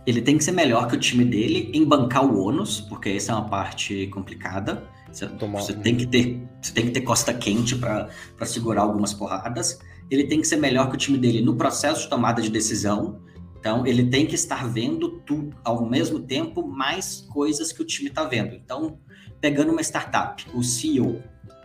[0.05, 3.31] Ele tem que ser melhor que o time dele em bancar o ônus, porque essa
[3.31, 4.83] é uma parte complicada.
[5.13, 8.09] Você, você tem que ter, você tem que ter costa quente para
[8.45, 9.79] segurar algumas porradas.
[10.09, 13.21] Ele tem que ser melhor que o time dele no processo de tomada de decisão.
[13.61, 18.09] Então, ele tem que estar vendo tudo ao mesmo tempo mais coisas que o time
[18.09, 18.55] está vendo.
[18.55, 18.97] Então,
[19.39, 21.21] pegando uma startup, o CEO,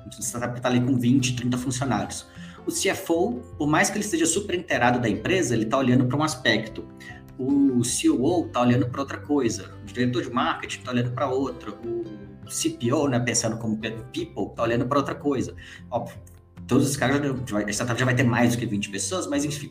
[0.06, 2.26] a startup está ali com 20, 30 funcionários.
[2.66, 6.16] O CFO, por mais que ele esteja super inteirado da empresa, ele está olhando para
[6.18, 6.87] um aspecto
[7.38, 11.70] o CEO está olhando para outra coisa, o diretor de marketing está olhando para outra,
[11.70, 12.04] o
[12.48, 15.54] CPO, né, pensando como people, está olhando para outra coisa.
[15.90, 16.16] Óbvio,
[16.66, 19.70] todos os caras, a startup já vai ter mais do que 20 pessoas, mas enfim,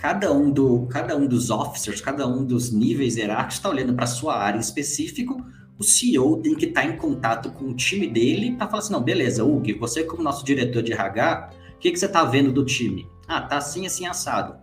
[0.00, 4.04] cada um, do, cada um dos officers, cada um dos níveis hierárquicos está olhando para
[4.04, 5.44] a sua área em específico,
[5.78, 8.92] o CEO tem que estar tá em contato com o time dele para falar assim,
[8.92, 12.50] não, beleza, Hugo, você como nosso diretor de RH, o que, que você está vendo
[12.50, 13.06] do time?
[13.28, 14.56] Ah, tá assim, assim, assado.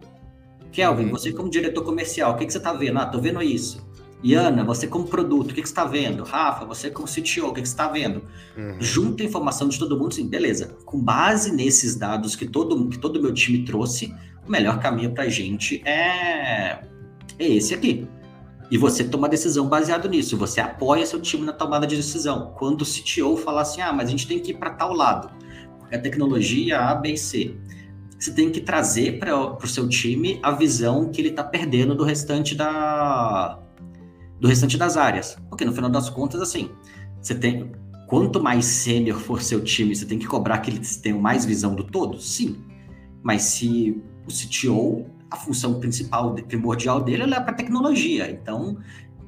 [0.72, 1.12] Kelvin, uhum.
[1.12, 2.98] você como diretor comercial, o que, que você está vendo?
[2.98, 3.86] Ah, tô vendo isso.
[4.24, 6.24] Iana, você como produto, o que, que você está vendo?
[6.24, 8.24] Rafa, você como CTO, o que, que você está vendo?
[8.58, 8.78] Uhum.
[8.80, 10.76] Junta a informação de todo mundo, sim, beleza.
[10.86, 14.14] Com base nesses dados que todo que todo meu time trouxe,
[14.48, 16.80] o melhor caminho para a gente é,
[17.38, 18.08] é esse aqui.
[18.70, 20.38] E você toma decisão baseado nisso.
[20.38, 22.54] Você apoia seu time na tomada de decisão.
[22.58, 25.30] Quando o CTO falar assim, ah, mas a gente tem que ir para tal lado,
[25.80, 27.56] porque a tecnologia A, B e C
[28.20, 32.04] você tem que trazer para o seu time a visão que ele está perdendo do
[32.04, 33.60] restante da
[34.40, 35.38] do restante das áreas.
[35.50, 36.72] Porque no final das contas, assim,
[37.22, 37.72] você tem
[38.08, 41.76] quanto mais sênior for seu time, você tem que cobrar que eles tenham mais visão
[41.76, 42.20] do todo?
[42.20, 42.58] Sim.
[43.22, 48.30] Mas se o CTO, a função principal, primordial dele é para tecnologia.
[48.30, 48.78] Então,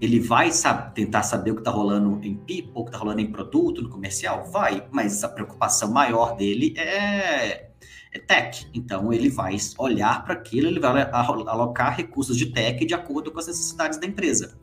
[0.01, 0.49] ele vai
[0.93, 3.89] tentar saber o que está rolando em people, o que está rolando em produto, no
[3.89, 4.49] comercial?
[4.51, 7.69] Vai, mas a preocupação maior dele é
[8.11, 8.67] é tech.
[8.73, 13.39] Então, ele vai olhar para aquilo, ele vai alocar recursos de tech de acordo com
[13.39, 14.57] as necessidades da empresa.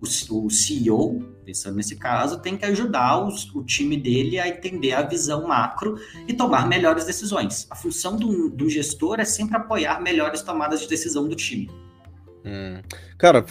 [0.00, 5.02] O, CEO, pensando nesse caso, tem que ajudar os, o time dele a entender a
[5.02, 7.66] visão macro e tomar melhores decisões.
[7.70, 11.70] A função do, do gestor é sempre apoiar melhores tomadas de decisão do time.
[12.44, 12.80] Hum.
[13.18, 13.44] Cara,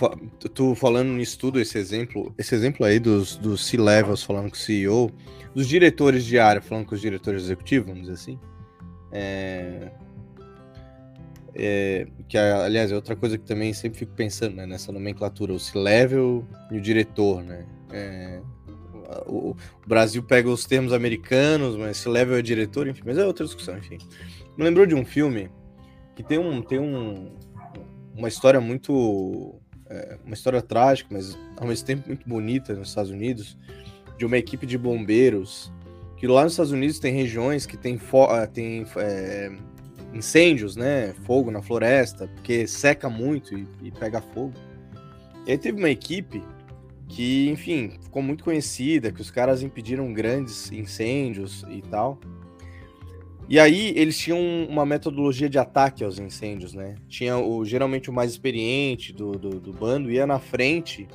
[0.54, 4.60] tu falando nisso tudo, esse exemplo, esse exemplo aí dos, dos C-levels falando com o
[4.60, 5.12] CEO,
[5.54, 8.40] dos diretores de área falando com os diretores executivos, vamos dizer assim,
[9.12, 9.92] é,
[11.56, 15.60] é, que, aliás, é outra coisa que também sempre fico pensando né, nessa nomenclatura, o
[15.60, 17.66] C-level e o diretor, né?
[17.92, 18.42] É,
[19.26, 19.58] o, o,
[19.88, 23.98] Brasil pega os termos americanos, mas C-level é diretor, enfim, mas é outra discussão, enfim.
[24.58, 25.50] Me lembrou de um filme
[26.16, 27.36] que tem, um, tem um,
[28.16, 29.56] uma história muito...
[29.90, 33.58] É, uma história trágica, mas ao mesmo tempo muito bonita nos Estados Unidos,
[34.20, 35.72] de uma equipe de bombeiros
[36.20, 37.98] que lá nos Estados Unidos tem regiões que tem,
[38.30, 39.52] ah, tem é,
[40.14, 41.14] incêndios, né?
[41.26, 44.54] Fogo na floresta, porque seca muito e, e, pega fogo.
[45.46, 46.44] E aí teve uma equipe
[47.08, 52.20] que, enfim, ficou muito conhecida, que os caras impediram grandes incêndios e tal.
[53.48, 56.96] E aí eles tinham uma metodologia de ataque aos incêndios, né?
[57.08, 61.08] Tinha o geralmente o mais experiente do, do, do bando ia na frente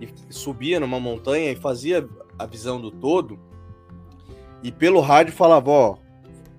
[0.00, 3.38] e subia numa montanha e fazia a visão do todo
[4.64, 5.96] e pelo rádio falava, ó,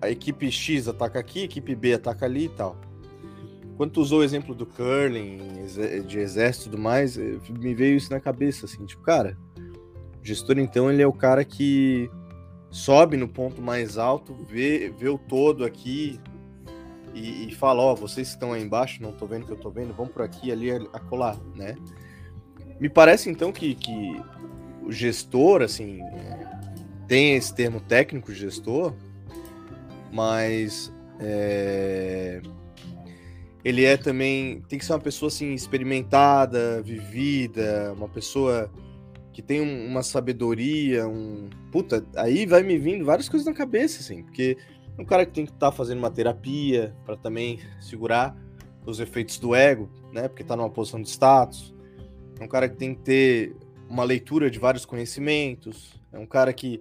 [0.02, 2.78] a equipe X ataca aqui, a equipe B ataca ali e tal.
[3.78, 5.66] Quando tu usou o exemplo do curling,
[6.08, 9.38] de exército e tudo mais, eh, me veio isso na cabeça, assim, tipo, cara,
[10.22, 12.10] o gestor então ele é o cara que
[12.72, 16.20] sobe no ponto mais alto, vê, vê o todo aqui
[17.14, 19.60] e, e fala, ó, vocês que estão aí embaixo, não tô vendo o que eu
[19.60, 21.76] tô vendo, vão por aqui, ali, acolá, né?
[22.80, 24.22] me parece então que, que
[24.84, 26.00] o gestor, assim,
[27.08, 28.94] tem esse termo técnico gestor,
[30.15, 32.41] mas é,
[33.65, 38.71] ele é também tem que ser uma pessoa assim experimentada, vivida, uma pessoa
[39.34, 43.99] que tem um, uma sabedoria, um puta, aí vai me vindo várias coisas na cabeça
[43.99, 44.58] assim, porque
[44.97, 48.34] é um cara que tem que estar tá fazendo uma terapia para também segurar
[48.86, 50.30] os efeitos do ego, né?
[50.30, 51.75] Porque tá numa posição de status.
[52.39, 53.56] É um cara que tem que ter
[53.89, 55.99] uma leitura de vários conhecimentos.
[56.13, 56.80] É um cara que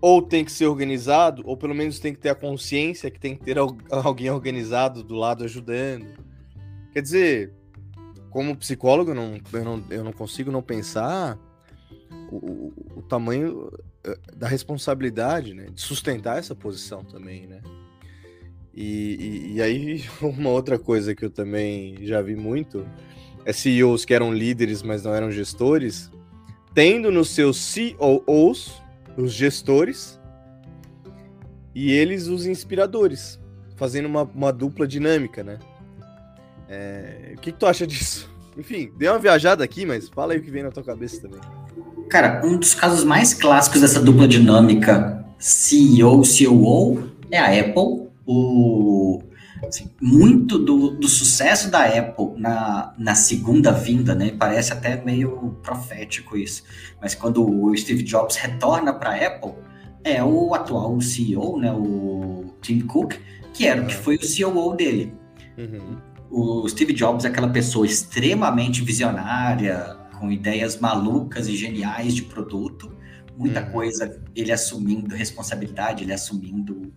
[0.00, 3.36] ou tem que ser organizado, ou pelo menos tem que ter a consciência que tem
[3.36, 3.56] que ter
[3.90, 6.06] alguém organizado do lado ajudando.
[6.92, 7.52] Quer dizer,
[8.30, 11.38] como psicólogo, eu não, eu não, eu não consigo não pensar
[12.30, 13.70] o, o, o tamanho
[14.04, 17.60] eh, da responsabilidade, né, de sustentar essa posição também, né?
[18.72, 22.86] E, e, e, aí, uma outra coisa que eu também já vi muito
[23.44, 26.10] é CEOs que eram líderes, mas não eram gestores,
[26.72, 28.79] tendo nos seus COOs
[29.16, 30.20] os gestores
[31.74, 33.38] e eles os inspiradores,
[33.76, 35.58] fazendo uma, uma dupla dinâmica, né?
[36.68, 37.34] É...
[37.36, 38.28] O que, que, tu acha disso?
[38.56, 41.40] Enfim, dei uma viajada aqui, mas fala aí o que vem na tua cabeça também.
[42.08, 48.10] Cara, um dos casos mais clássicos dessa dupla dinâmica CEO-COO é a Apple.
[48.26, 49.22] O,
[49.68, 54.32] assim, muito do, do, sucesso da Apple na, na segunda vinda, né?
[54.38, 56.64] Parece até meio profético isso.
[57.00, 59.52] Mas quando o Steve Jobs retorna para a Apple,
[60.02, 61.72] é o atual CEO, né?
[61.72, 63.14] O Tim Cook,
[63.52, 65.12] que era o que foi o COO dele.
[65.58, 65.98] Uhum.
[66.30, 72.92] O Steve Jobs é aquela pessoa extremamente visionária, com ideias malucas e geniais de produto,
[73.36, 73.72] muita uhum.
[73.72, 76.92] coisa ele assumindo responsabilidade, ele assumindo,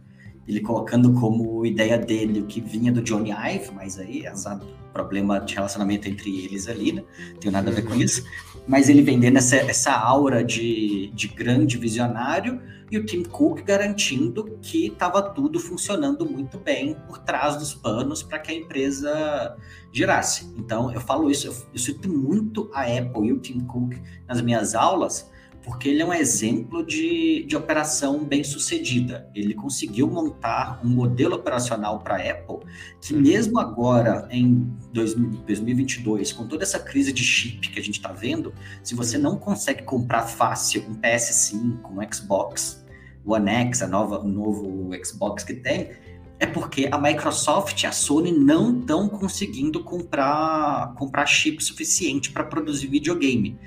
[0.48, 4.60] ele colocando como ideia dele o que vinha do Johnny Ive, mas aí azar,
[4.92, 7.04] problema de relacionamento entre eles ali, né?
[7.32, 8.24] Não tem nada a ver com isso.
[8.68, 14.58] Mas ele vendendo essa, essa aura de, de grande visionário e o Tim Cook garantindo
[14.62, 19.58] que estava tudo funcionando muito bem por trás dos panos para que a empresa
[19.92, 20.54] girasse.
[20.58, 23.96] Então, eu falo isso, eu, eu cito muito a Apple e o Tim Cook
[24.28, 25.32] nas minhas aulas,
[25.64, 29.30] porque ele é um exemplo de, de operação bem sucedida.
[29.34, 32.70] Ele conseguiu montar um modelo operacional para a Apple
[33.02, 33.22] que, uhum.
[33.22, 38.54] mesmo agora, em 2022, com toda essa crise de chip que a gente está vendo,
[38.84, 42.84] se você não consegue comprar fácil um PS5, um Xbox
[43.26, 45.92] One X, a nova, o novo Xbox que tem,
[46.40, 52.44] é porque a Microsoft e a Sony não estão conseguindo comprar, comprar chip suficiente para
[52.44, 53.58] produzir videogame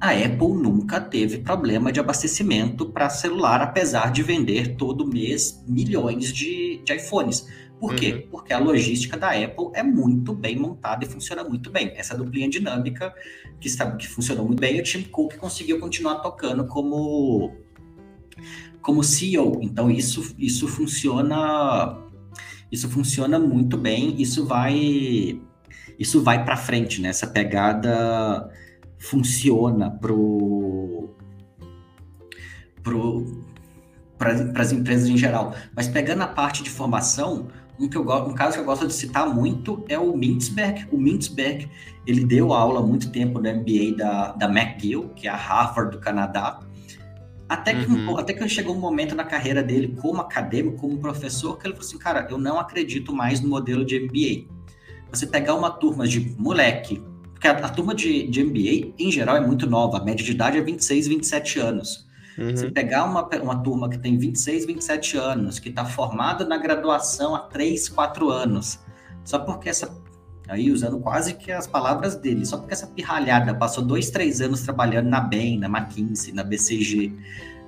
[0.00, 6.32] a Apple nunca teve problema de abastecimento para celular, apesar de vender todo mês milhões
[6.32, 7.46] de, de iPhones.
[7.78, 8.12] Por quê?
[8.12, 8.30] Uhum.
[8.30, 11.92] Porque a logística da Apple é muito bem montada e funciona muito bem.
[11.96, 13.14] Essa duplinha dinâmica
[13.60, 17.56] que, está, que funcionou muito bem, o Tim Cook conseguiu continuar tocando como,
[18.80, 19.60] como CEO.
[19.62, 21.98] Então isso, isso funciona
[22.72, 24.14] isso funciona muito bem.
[24.20, 25.40] Isso vai
[25.98, 27.10] isso vai para frente, né?
[27.10, 28.50] Essa pegada
[29.00, 31.08] funciona pro,
[32.82, 33.42] pro,
[34.18, 34.32] para
[34.62, 35.54] as empresas em geral.
[35.74, 38.92] Mas pegando a parte de formação, um, que eu, um caso que eu gosto de
[38.92, 40.86] citar muito é o Mintzberg.
[40.92, 41.66] O Mintzberg,
[42.06, 45.96] ele deu aula há muito tempo no MBA da, da McGill, que é a Harvard
[45.96, 46.60] do Canadá.
[47.48, 48.16] Até que, uhum.
[48.16, 51.88] até que chegou um momento na carreira dele como acadêmico, como professor, que ele falou
[51.88, 54.46] assim, cara, eu não acredito mais no modelo de MBA.
[55.10, 57.02] Você pegar uma turma de moleque
[57.40, 59.96] porque a, a turma de, de MBA, em geral, é muito nova.
[59.96, 62.06] A média de idade é 26, 27 anos.
[62.36, 62.50] Uhum.
[62.50, 67.34] Você pegar uma, uma turma que tem 26, 27 anos, que está formada na graduação
[67.34, 68.78] há 3, 4 anos,
[69.24, 69.90] só porque essa.
[70.48, 74.62] Aí, usando quase que as palavras dele, só porque essa pirralhada passou dois, três anos
[74.62, 77.12] trabalhando na BEM, na McKinsey, na BCG,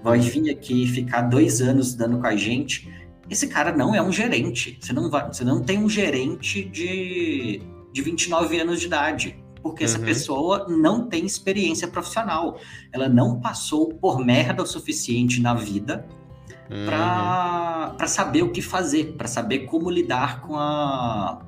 [0.02, 2.92] vai vir aqui ficar dois anos dando com a gente.
[3.30, 4.76] Esse cara não é um gerente.
[4.80, 9.84] Você não, vai, você não tem um gerente de, de 29 anos de idade porque
[9.84, 9.90] uhum.
[9.90, 12.58] essa pessoa não tem experiência profissional.
[12.92, 16.06] Ela não passou por merda o suficiente na vida
[16.70, 16.86] uhum.
[16.86, 21.46] para saber o que fazer, para saber como lidar com a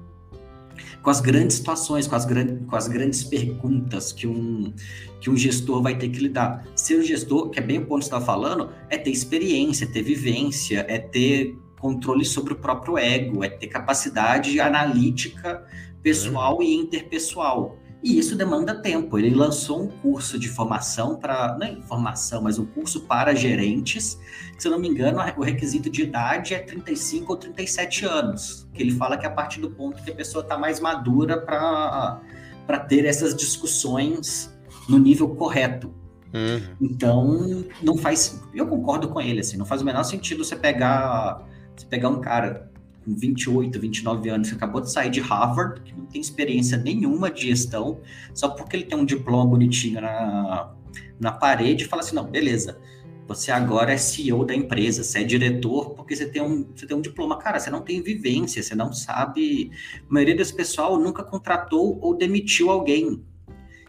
[1.03, 4.73] com as grandes situações, com as, gran com as grandes perguntas que um,
[5.21, 6.67] que um gestor vai ter que lidar.
[6.75, 9.85] Ser um gestor, que é bem o ponto que você está falando, é ter experiência,
[9.85, 15.63] é ter vivência, é ter controle sobre o próprio ego, é ter capacidade analítica
[16.03, 16.63] pessoal uhum.
[16.63, 17.79] e interpessoal.
[18.05, 19.19] E isso demanda tempo.
[19.19, 24.21] Ele lançou um curso de formação para, não é formação, mas um curso para gerentes.
[24.55, 28.69] Que, se eu não me engano, o requisito de idade é 35 ou 37 anos.
[28.75, 31.41] Que ele fala que é a partir do ponto que a pessoa está mais madura
[31.41, 34.55] para ter essas discussões
[34.87, 35.91] no nível correto.
[36.35, 36.61] Uhum.
[36.83, 38.39] Então, não faz.
[38.53, 41.43] Eu concordo com ele, assim, não faz o menor sentido você pegar,
[41.75, 42.71] você pegar um cara
[43.05, 47.31] com 28, 29 anos, que acabou de sair de Harvard, que não tem experiência nenhuma
[47.31, 48.01] de gestão,
[48.33, 50.73] só porque ele tem um diploma bonitinho na,
[51.21, 52.79] na parede e fala assim: não, beleza,
[53.27, 56.97] você agora é CEO da empresa, você é diretor porque você tem um, você tem
[56.97, 57.39] um diploma.
[57.39, 59.71] Cara, você não tem vivência, você não sabe.
[60.09, 63.25] A maioria desse pessoal nunca contratou ou demitiu alguém.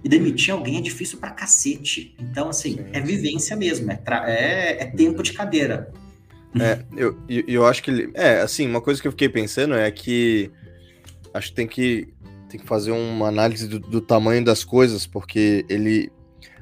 [0.03, 2.15] E demitir alguém é difícil pra cacete.
[2.19, 5.91] Então, assim, sim, é vivência mesmo, é, é, é tempo de cadeira.
[6.59, 8.09] É, eu, eu acho que.
[8.13, 10.51] É, assim, uma coisa que eu fiquei pensando é que
[11.33, 12.13] acho que tem que,
[12.49, 16.11] tem que fazer uma análise do, do tamanho das coisas, porque ele.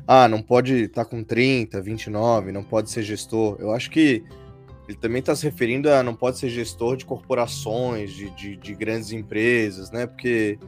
[0.06, 3.56] Ah, não pode estar tá com 30, 29, não pode ser gestor.
[3.60, 4.24] Eu acho que
[4.88, 8.76] ele também está se referindo a não pode ser gestor de corporações, de, de, de,
[8.76, 10.06] grandes empresas, né?
[10.06, 10.60] Porque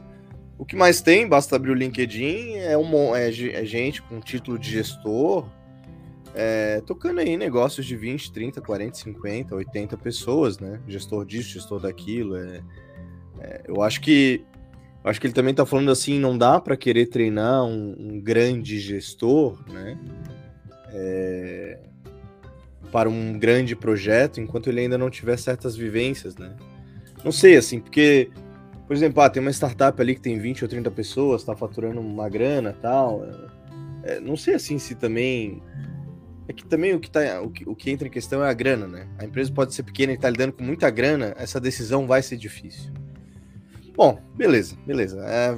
[0.56, 4.58] o que mais tem, basta abrir o LinkedIn, é, um, é, é gente com título
[4.58, 5.46] de gestor,
[6.38, 10.78] é, tocando aí negócios de 20, 30, 40, 50, 80 pessoas, né?
[10.86, 12.36] Gestor disso, gestor daquilo.
[12.36, 12.62] É,
[13.40, 14.44] é, eu acho que
[15.02, 18.78] acho que ele também está falando assim, não dá para querer treinar um, um, grande
[18.78, 19.98] gestor, né?
[20.92, 21.78] É,
[22.92, 26.54] para um grande projeto enquanto ele ainda não tiver certas vivências, né?
[27.24, 28.30] Não sei, assim, porque,
[28.86, 31.98] por exemplo, ah, tem uma startup ali que tem 20 ou 30 pessoas, está faturando
[31.98, 33.26] uma grana tal.
[34.02, 35.62] É, não sei assim se também
[36.48, 38.52] é que também o que, tá, o, que, o que entra em questão é a
[38.52, 39.08] grana, né?
[39.18, 42.36] A empresa pode ser pequena e tá lidando com muita grana, essa decisão vai ser
[42.36, 42.92] difícil.
[43.96, 45.24] Bom, beleza, beleza.
[45.26, 45.56] É,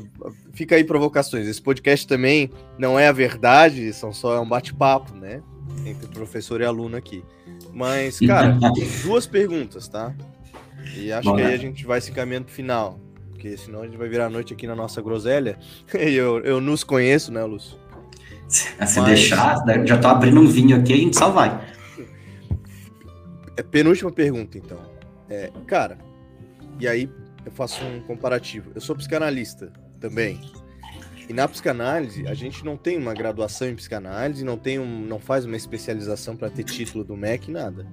[0.52, 1.46] fica aí provocações.
[1.46, 5.42] Esse podcast também não é a verdade, são só é um bate-papo, né?
[5.84, 7.24] Entre professor e aluno aqui.
[7.74, 8.56] Mas, cara,
[9.02, 10.14] duas perguntas, tá?
[10.96, 13.00] E acho Bom, que aí a gente vai se caminhando pro final.
[13.30, 15.58] Porque senão a gente vai virar a noite aqui na nossa groselha.
[15.94, 17.76] E eu, eu nos conheço, né, Lúcio?
[18.48, 18.94] Se Mas...
[19.04, 21.60] deixar, já tô abrindo um vinho aqui, a gente só vai.
[23.56, 24.78] É, penúltima pergunta, então.
[25.28, 25.98] É, cara,
[26.80, 27.10] e aí
[27.44, 28.70] eu faço um comparativo.
[28.74, 30.40] Eu sou psicanalista também.
[31.28, 35.18] E na psicanálise, a gente não tem uma graduação em psicanálise, não tem um, não
[35.18, 37.86] faz uma especialização para ter título do MEC, nada.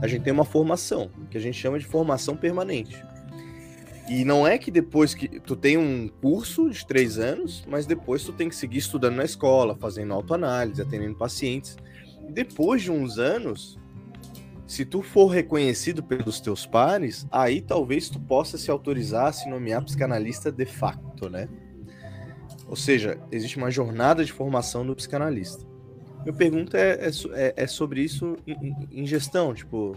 [0.00, 3.02] A gente tem uma formação, que a gente chama de formação permanente.
[4.08, 8.24] E não é que depois que tu tem um curso de três anos, mas depois
[8.24, 11.76] tu tem que seguir estudando na escola, fazendo autoanálise, atendendo pacientes.
[12.30, 13.78] Depois de uns anos,
[14.66, 19.48] se tu for reconhecido pelos teus pares, aí talvez tu possa se autorizar a se
[19.48, 21.48] nomear psicanalista de facto, né?
[22.66, 25.66] Ou seja, existe uma jornada de formação do psicanalista.
[26.22, 29.96] Minha pergunta é, é, é sobre isso em, em, gestão, tipo,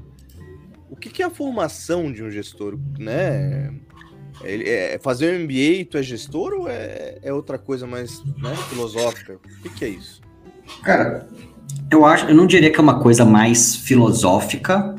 [0.89, 3.73] o que, que é a formação de um gestor, né?
[4.43, 8.55] Ele, é, fazer um MBA, tu é gestor ou é, é outra coisa mais né,
[8.69, 9.35] filosófica?
[9.35, 10.21] O que, que, é isso?
[10.83, 11.27] Cara,
[11.89, 14.95] eu acho, eu não diria que é uma coisa mais filosófica,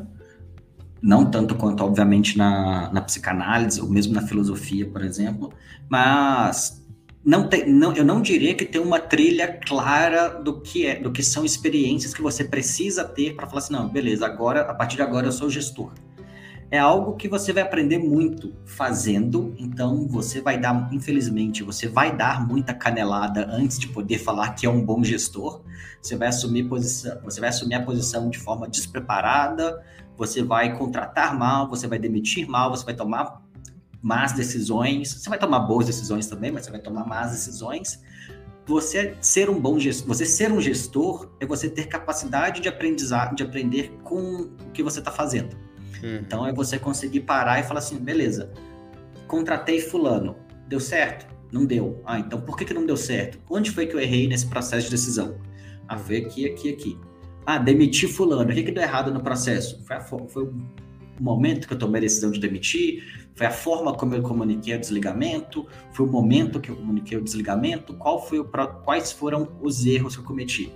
[1.01, 5.51] não tanto quanto, obviamente, na, na psicanálise, ou mesmo na filosofia, por exemplo,
[5.89, 6.81] mas
[7.25, 11.11] não tem, não, eu não diria que tem uma trilha clara do que é, do
[11.11, 14.95] que são experiências que você precisa ter para falar assim, não, beleza, agora, a partir
[14.95, 15.91] de agora eu sou gestor
[16.73, 22.17] é algo que você vai aprender muito fazendo, então você vai dar, infelizmente, você vai
[22.17, 25.61] dar muita canelada antes de poder falar que é um bom gestor.
[26.01, 29.83] Você vai assumir posição, você vai assumir a posição de forma despreparada,
[30.17, 33.39] você vai contratar mal, você vai demitir mal, você vai tomar
[34.01, 35.13] más decisões.
[35.13, 38.01] Você vai tomar boas decisões também, mas você vai tomar más decisões.
[38.65, 43.35] Você ser um bom gestor, você ser um gestor é você ter capacidade de aprendizar,
[43.35, 45.55] de aprender com o que você está fazendo.
[46.03, 46.17] Uhum.
[46.17, 48.51] Então é você conseguir parar e falar assim, beleza,
[49.25, 50.35] contratei fulano,
[50.67, 51.25] deu certo?
[51.51, 52.01] Não deu.
[52.05, 53.39] Ah, então por que, que não deu certo?
[53.49, 55.37] Onde foi que eu errei nesse processo de decisão?
[55.87, 56.99] Ah, foi aqui, aqui, aqui.
[57.45, 58.51] Ah, demiti fulano.
[58.51, 59.81] O que, que deu errado no processo?
[59.85, 60.53] Foi, a, foi o
[61.19, 63.03] momento que eu tomei a decisão de demitir?
[63.35, 65.67] Foi a forma como eu comuniquei o desligamento?
[65.91, 67.93] Foi o momento que eu comuniquei o desligamento?
[67.95, 68.45] Qual foi o,
[68.83, 70.73] quais foram os erros que eu cometi?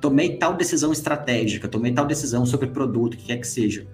[0.00, 3.86] Tomei tal decisão estratégica, tomei tal decisão sobre produto, o que quer que seja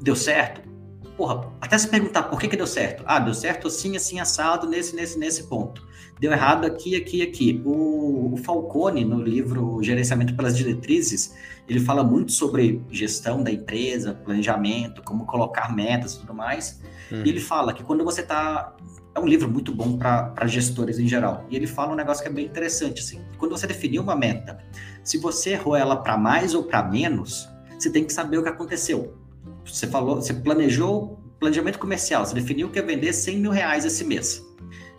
[0.00, 0.68] deu certo?
[1.16, 3.02] Porra, até se perguntar por que, que deu certo.
[3.06, 5.86] Ah, deu certo assim, assim, assado, nesse, nesse, nesse ponto.
[6.18, 7.62] Deu errado aqui, aqui, aqui.
[7.64, 11.34] O, o Falcone, no livro Gerenciamento pelas Diretrizes,
[11.68, 16.80] ele fala muito sobre gestão da empresa, planejamento, como colocar metas e tudo mais.
[17.12, 17.22] Hum.
[17.24, 18.74] E ele fala que quando você está
[19.14, 21.44] é um livro muito bom para gestores em geral.
[21.50, 23.20] E ele fala um negócio que é bem interessante, assim.
[23.38, 24.58] Quando você definir uma meta,
[25.02, 27.48] se você errou ela para mais ou para menos,
[27.78, 29.19] você tem que saber o que aconteceu.
[29.64, 34.04] Você falou, você planejou planejamento comercial, você definiu que ia vender 100 mil reais esse
[34.04, 34.44] mês.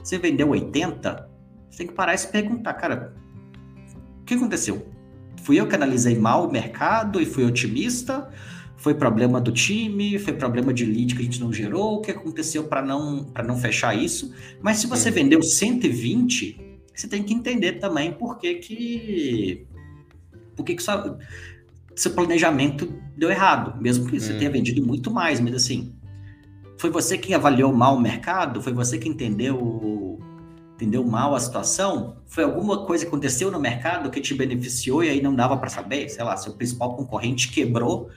[0.04, 1.30] Você vendeu 80,
[1.70, 3.14] você tem que parar e se perguntar, cara,
[4.22, 4.88] O que aconteceu?
[5.44, 8.30] Fui eu que analisei mal o mercado e fui otimista?
[8.78, 10.18] Foi problema do time?
[10.18, 11.98] Foi problema de lead que a gente não gerou?
[11.98, 14.34] O que aconteceu para não, não fechar isso?
[14.62, 19.68] Mas se você vendeu 120, você tem que entender também por que que,
[20.56, 21.20] por que, que sua,
[21.96, 25.94] seu planejamento deu errado, mesmo que você tenha vendido muito mais, mas assim,
[26.78, 28.62] foi você que avaliou mal o mercado?
[28.62, 30.20] Foi você que entendeu
[30.76, 32.18] entendeu mal a situação?
[32.26, 35.70] Foi alguma coisa que aconteceu no mercado que te beneficiou e aí não dava para
[35.70, 36.10] saber?
[36.10, 38.10] Sei lá, seu principal concorrente quebrou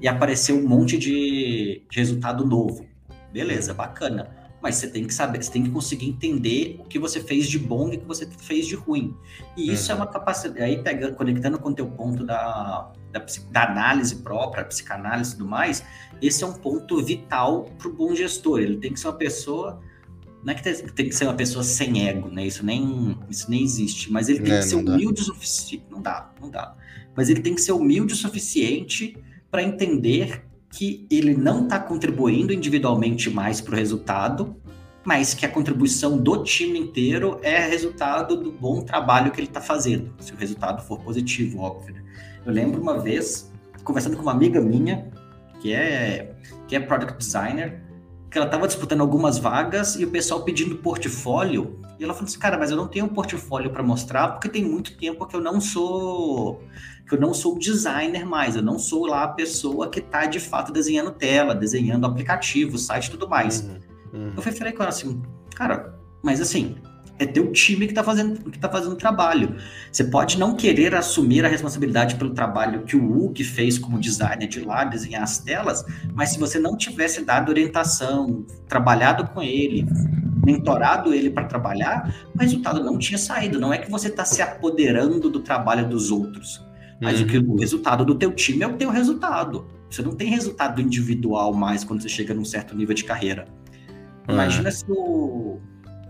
[0.00, 2.86] e apareceu um monte de, de resultado novo.
[3.32, 4.30] Beleza, bacana.
[4.62, 7.58] Mas você tem que saber, você tem que conseguir entender o que você fez de
[7.58, 9.14] bom e o que você fez de ruim.
[9.56, 10.00] E isso é uhum.
[10.00, 10.62] é uma capacidade.
[10.62, 15.48] Aí, pegando, conectando com o teu ponto da, da, da análise própria, psicanálise e tudo
[15.48, 15.84] mais,
[16.20, 18.60] esse é um ponto vital para o bom gestor.
[18.60, 19.80] Ele tem que ser uma pessoa
[20.46, 22.46] não é que tem que ser uma pessoa sem ego, né?
[22.46, 24.12] Isso nem, isso nem existe.
[24.12, 25.84] Mas ele tem é, que ser humilde o suficiente.
[25.90, 26.72] Não dá, não dá.
[27.16, 29.16] Mas ele tem que ser humilde o suficiente
[29.50, 34.54] para entender que ele não está contribuindo individualmente mais para o resultado,
[35.04, 39.60] mas que a contribuição do time inteiro é resultado do bom trabalho que ele está
[39.60, 41.96] fazendo, se o resultado for positivo, óbvio.
[42.46, 43.50] Eu lembro uma vez,
[43.82, 45.10] conversando com uma amiga minha,
[45.60, 46.36] que é,
[46.68, 47.82] que é product designer,
[48.30, 51.80] que ela estava disputando algumas vagas e o pessoal pedindo portfólio.
[51.98, 54.64] E ela falou assim, cara, mas eu não tenho um portfólio para mostrar porque tem
[54.64, 56.62] muito tempo que eu não sou
[57.08, 60.40] que eu não sou designer mais, eu não sou lá a pessoa que está de
[60.40, 63.60] fato desenhando tela, desenhando aplicativo, site e tudo mais.
[63.60, 63.78] Uhum,
[64.12, 64.32] uhum.
[64.36, 65.22] Eu falei com ela assim,
[65.54, 66.76] cara, mas assim,
[67.18, 69.56] é teu time que está fazendo que tá fazendo o trabalho.
[69.90, 74.46] Você pode não querer assumir a responsabilidade pelo trabalho que o Hulk fez como designer
[74.46, 79.86] de lá, desenhar as telas, mas se você não tivesse dado orientação, trabalhado com ele,
[80.44, 83.58] mentorado ele para trabalhar, o resultado não tinha saído.
[83.58, 86.64] Não é que você está se apoderando do trabalho dos outros.
[87.00, 87.26] Mas uhum.
[87.26, 89.66] o, que, o resultado do teu time é o teu resultado.
[89.90, 93.46] Você não tem resultado individual mais quando você chega num certo nível de carreira.
[94.28, 94.34] Uhum.
[94.34, 95.60] Imagina se o.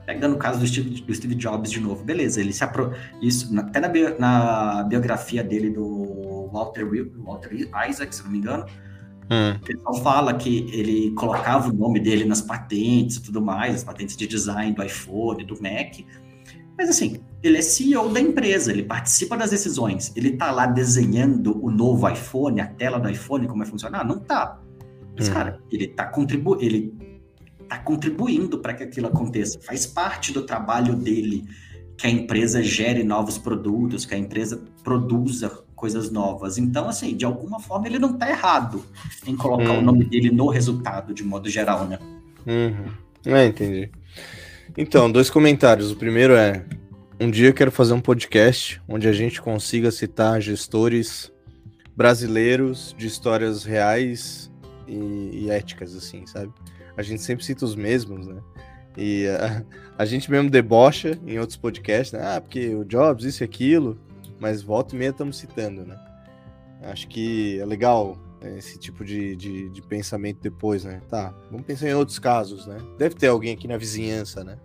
[0.06, 2.94] Pegando o caso do Steve, do Steve Jobs de novo, beleza, ele se apro...
[3.20, 6.86] Isso, até na, bio, na biografia dele do Walter,
[7.18, 8.64] Walter Isaac, se não me engano,
[9.28, 9.56] Hum.
[9.56, 13.82] O pessoal fala que ele colocava o nome dele nas patentes e tudo mais, as
[13.82, 15.98] patentes de design do iPhone, do Mac,
[16.78, 20.12] mas assim, ele é CEO da empresa, ele participa das decisões.
[20.14, 24.04] Ele está lá desenhando o novo iPhone, a tela do iPhone, como vai funcionar?
[24.04, 24.60] Não tá.
[25.16, 25.32] Mas, hum.
[25.32, 26.94] cara, ele está contribu ele
[27.68, 29.60] tá contribuindo para que aquilo aconteça.
[29.60, 31.44] Faz parte do trabalho dele
[31.96, 36.58] que a empresa gere novos produtos, que a empresa produza coisas novas.
[36.58, 38.84] Então, assim, de alguma forma ele não está errado
[39.26, 41.98] em colocar o nome dele no resultado, de modo geral, né?
[42.46, 43.32] Uhum.
[43.32, 43.90] É, entendi.
[44.76, 45.90] Então, dois comentários.
[45.90, 46.64] O primeiro é:
[47.20, 51.32] um dia eu quero fazer um podcast onde a gente consiga citar gestores
[51.96, 54.50] brasileiros de histórias reais
[54.86, 56.52] e, e éticas, assim, sabe?
[56.96, 58.40] A gente sempre cita os mesmos, né?
[58.96, 59.62] E a,
[59.98, 62.36] a, gente mesmo debocha em outros podcasts, né?
[62.36, 63.98] Ah, porque o Jobs, isso e aquilo,
[64.40, 65.98] mas volta e meia estamos citando, né?
[66.82, 71.00] Acho que é legal né, esse tipo de, de, de, pensamento depois, né?
[71.08, 72.78] Tá, vamos pensar em outros casos, né?
[72.98, 74.58] Deve ter alguém aqui na vizinhança, né?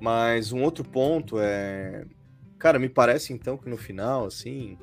[0.00, 2.04] Mas um outro ponto é.
[2.58, 4.76] Cara, me parece então que no final, assim,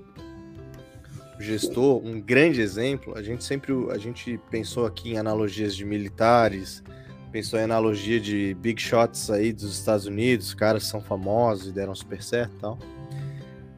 [1.39, 6.83] gestor, um grande exemplo, a gente sempre a gente pensou aqui em analogias de militares,
[7.31, 11.93] pensou em analogia de big shots aí dos Estados Unidos, caras são famosos e deram
[11.93, 12.79] super certo e tal.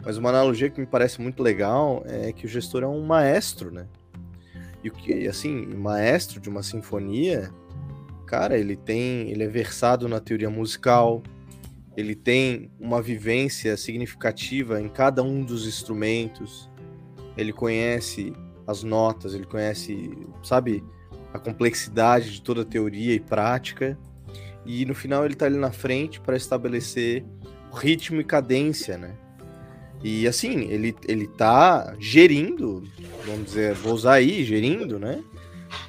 [0.05, 3.71] Mas uma analogia que me parece muito legal é que o gestor é um maestro,
[3.71, 3.87] né?
[4.83, 7.51] E o que, assim, maestro de uma sinfonia,
[8.25, 11.23] cara, ele tem, ele é versado na teoria musical,
[11.97, 16.69] ele tem uma vivência significativa em cada um dos instrumentos,
[17.37, 18.33] ele conhece
[18.65, 20.11] as notas, ele conhece,
[20.43, 20.83] sabe,
[21.33, 23.97] a complexidade de toda teoria e prática,
[24.65, 27.23] e no final ele está ali na frente para estabelecer
[27.73, 29.15] ritmo e cadência, né?
[30.03, 32.83] E assim, ele, ele tá gerindo,
[33.25, 35.23] vamos dizer, vou usar aí, gerindo, né?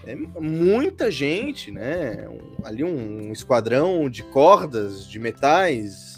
[0.06, 2.26] É muita gente, né?
[2.28, 6.17] Um, ali um, um, esquadrão de cordas, de metais,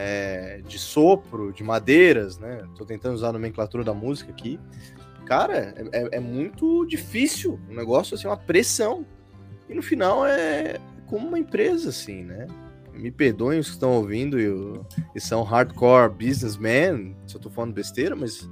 [0.00, 2.64] é, de sopro, de madeiras, né?
[2.76, 4.60] Tô tentando usar a nomenclatura da música aqui.
[5.26, 7.58] Cara, é, é, é muito difícil.
[7.68, 9.04] Um negócio, assim, uma pressão.
[9.68, 10.78] E no final é
[11.08, 12.46] como uma empresa, assim, né?
[12.92, 14.48] me perdoem os que estão ouvindo e,
[15.14, 18.50] e, são hardcore businessmen, se eu tô falando besteira, mas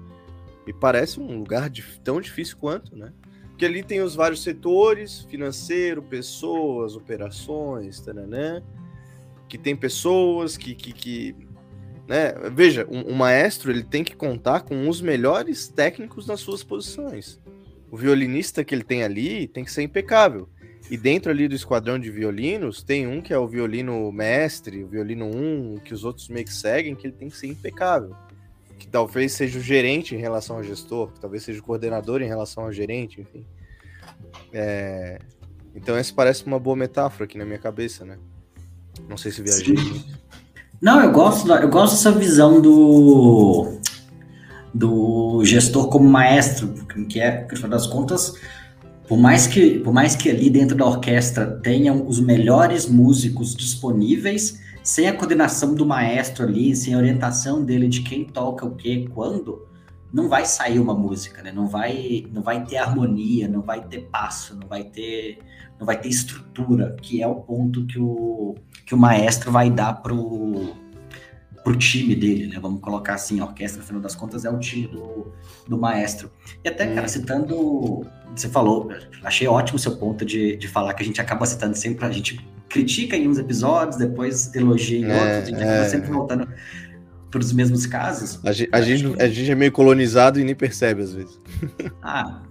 [0.65, 3.13] me parece um lugar de, tão difícil quanto, né?
[3.49, 8.63] Porque ali tem os vários setores, financeiro, pessoas, operações, taranã,
[9.49, 11.37] que tem pessoas que, que, que,
[12.09, 12.35] Né?
[12.53, 17.41] Veja, um, um, maestro ele tem que contar com os melhores técnicos nas suas posições.
[17.91, 20.49] O violinista que ele tem ali tem que ser impecável.
[20.91, 24.89] E dentro ali do esquadrão de violinos, tem um que é o violino mestre, o
[24.89, 28.15] violino 1, um, que os outros meio que seguem, que ele tem que ser impecável.
[28.79, 32.27] Que talvez seja o gerente em relação ao gestor, que talvez seja o coordenador em
[32.27, 33.45] relação ao gerente, enfim.
[34.53, 35.19] É...
[35.75, 38.17] Então, essa parece uma boa metáfora aqui na minha cabeça, né?
[39.09, 40.17] Não sei se viajei muito.
[40.81, 43.79] Não, eu gosto, eu gosto dessa visão do,
[44.75, 46.69] do gestor como maestro,
[47.09, 48.35] que é, no final das contas,
[49.09, 54.61] por mais que, por mais que ali dentro da orquestra tenham os melhores músicos disponíveis,
[54.83, 59.09] sem a coordenação do maestro ali, sem a orientação dele de quem toca o que,
[59.09, 59.67] quando,
[60.13, 61.53] não vai sair uma música, né?
[61.53, 65.39] Não vai, não vai ter harmonia, não vai ter passo, não vai ter,
[65.79, 68.55] não vai ter estrutura, que é o ponto que o,
[68.85, 70.75] que o maestro vai dar pro
[71.67, 72.61] pro time dele, né?
[72.63, 75.33] Vamos colocar assim, a orquestra, no final das contas, é o time do,
[75.67, 76.31] do maestro.
[76.63, 77.09] E até, cara, hum.
[77.09, 78.07] citando,
[78.37, 78.89] você falou,
[79.25, 82.11] achei ótimo o seu ponto de, de falar que a gente acaba citando sempre, a
[82.13, 85.65] gente critica em uns episódios, depois elogia em é, outros, a gente é.
[85.65, 86.49] acaba sempre voltando
[87.33, 88.39] para os mesmos casos.
[88.45, 91.41] A gente, a, gente, a gente é meio colonizado e nem percebe às vezes.
[92.01, 92.43] ah,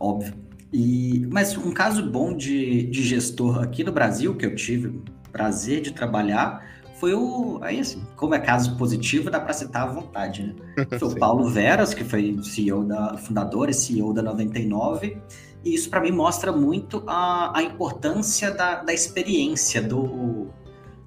[0.00, 0.45] óbvio.
[0.72, 5.00] E, mas um caso bom de, de gestor aqui no Brasil, que eu tive
[5.32, 6.64] prazer de trabalhar,
[6.98, 7.58] foi o.
[7.62, 10.54] Aí, assim, como é caso positivo, dá para citar à vontade, né?
[10.98, 15.18] Foi o Paulo Veras, que foi CEO da, fundador e CEO da 99.
[15.64, 20.46] E isso, para mim, mostra muito a, a importância da, da experiência, do,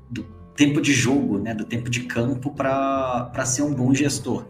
[0.09, 0.23] do
[0.55, 1.55] tempo de jogo, né?
[1.55, 4.45] Do tempo de campo para ser um bom gestor.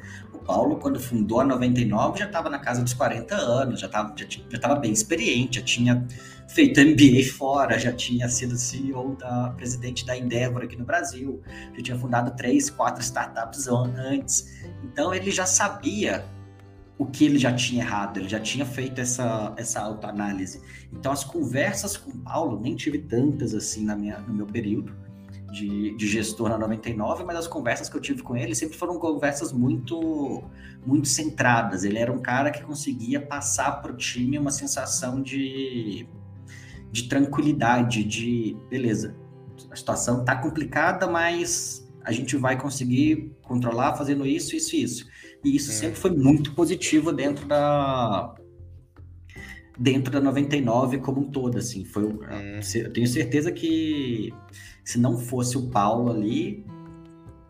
[0.50, 4.26] Paulo, quando fundou a 99, já estava na casa dos 40 anos, já estava já,
[4.28, 6.08] já tava bem experiente, já tinha
[6.48, 11.40] feito MBA fora, já tinha sido CEO da presidente da Endeavor aqui no Brasil,
[11.78, 14.60] já tinha fundado três, quatro startups antes.
[14.84, 16.26] Então ele já sabia
[16.98, 20.64] o que ele já tinha errado, ele já tinha feito essa, essa autoanálise.
[20.92, 24.96] Então as conversas com o Paulo, nem tive tantas assim na minha, no meu período,
[25.52, 28.98] de, de, gestor na 99, mas as conversas que eu tive com ele sempre foram
[28.98, 30.44] conversas muito
[30.86, 31.84] muito centradas.
[31.84, 36.08] Ele era um cara que conseguia passar para o time uma sensação de,
[36.92, 39.16] de tranquilidade, de beleza,
[39.70, 45.06] a situação está complicada, mas a gente vai conseguir controlar fazendo isso, isso e isso.
[45.44, 45.74] E isso é.
[45.74, 48.36] sempre foi muito positivo dentro da
[49.80, 52.60] dentro da 99 como um todo, assim, foi é.
[52.76, 54.34] eu tenho certeza que
[54.84, 56.66] se não fosse o Paulo ali,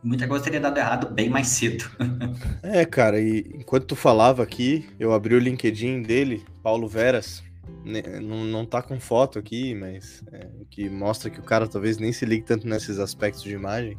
[0.04, 1.90] muita coisa teria dado errado bem mais cedo.
[2.62, 7.44] é, cara, e enquanto tu falava aqui, eu abri o LinkedIn dele, Paulo Veras.
[7.84, 12.12] Não, não tá com foto aqui, mas é, que mostra que o cara talvez nem
[12.12, 13.98] se ligue tanto nesses aspectos de imagem.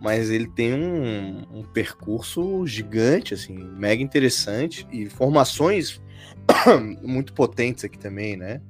[0.00, 6.00] Mas ele tem um, um percurso gigante, assim, mega interessante e formações
[7.02, 8.60] muito potentes aqui também, né?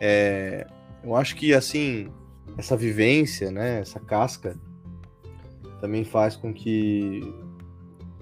[0.00, 0.66] É,
[1.02, 2.08] eu acho que, assim,
[2.56, 4.56] essa vivência, né, essa casca,
[5.80, 7.20] também faz com que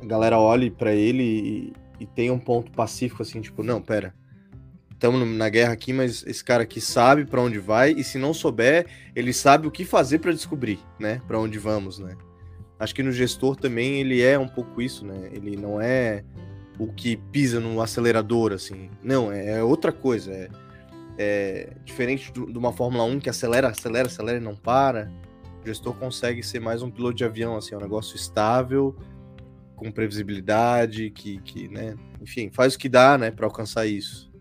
[0.02, 4.14] a galera olhe para ele e, e, tenha um ponto pacífico assim, tipo, não, pera,
[4.92, 8.34] estamos na guerra aqui, mas esse cara aqui sabe para onde vai e se não
[8.34, 12.16] souber, ele sabe o que fazer para descobrir, né, para onde vamos, né?
[12.78, 15.30] Acho que no gestor também ele é um pouco isso, né?
[15.32, 16.24] Ele não é
[16.78, 18.90] o que pisa no acelerador assim.
[19.02, 20.48] Não, é, é outra coisa, é
[21.16, 25.10] é, diferente de uma Fórmula 1 que acelera, acelera, acelera e não para,
[25.62, 28.96] o gestor consegue ser mais um piloto de avião, assim, é um negócio estável,
[29.76, 34.32] com previsibilidade, que, que né, enfim, faz o que dá, né, para alcançar isso.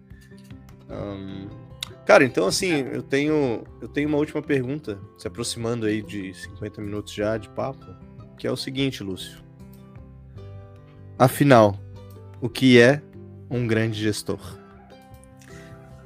[2.06, 6.82] Cara, então assim, eu tenho, eu tenho uma última pergunta, se aproximando aí de 50
[6.82, 7.86] minutos já de papo,
[8.38, 9.42] que é o seguinte, Lúcio.
[11.18, 11.80] Afinal,
[12.44, 13.02] o que é
[13.50, 14.60] um grande gestor?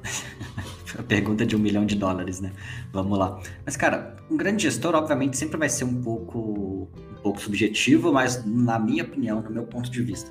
[0.96, 2.52] a pergunta de um milhão de dólares, né?
[2.92, 3.40] Vamos lá.
[3.66, 8.44] Mas, cara, um grande gestor, obviamente, sempre vai ser um pouco, um pouco subjetivo, mas
[8.46, 10.30] na minha opinião, no meu ponto de vista,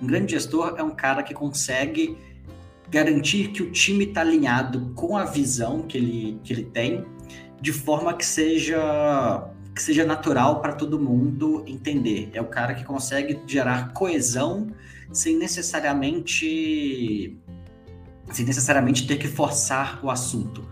[0.00, 2.16] um grande gestor é um cara que consegue
[2.88, 7.04] garantir que o time está alinhado com a visão que ele, que ele tem,
[7.60, 12.30] de forma que seja que seja natural para todo mundo entender.
[12.32, 14.72] É o cara que consegue gerar coesão
[15.12, 17.38] sem necessariamente
[18.32, 20.68] sem necessariamente ter que forçar o assunto.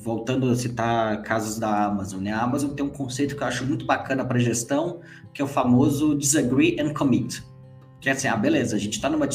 [0.00, 2.32] voltando a citar casos da Amazon, né?
[2.32, 5.00] A Amazon tem um conceito que eu acho muito bacana para gestão,
[5.34, 7.42] que é o famoso disagree and commit.
[8.00, 9.28] Que é assim, ah, beleza, a gente está numa,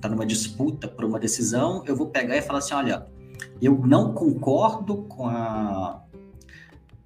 [0.00, 3.06] tá numa disputa por uma decisão, eu vou pegar e falar assim, olha,
[3.60, 6.02] eu não concordo com a,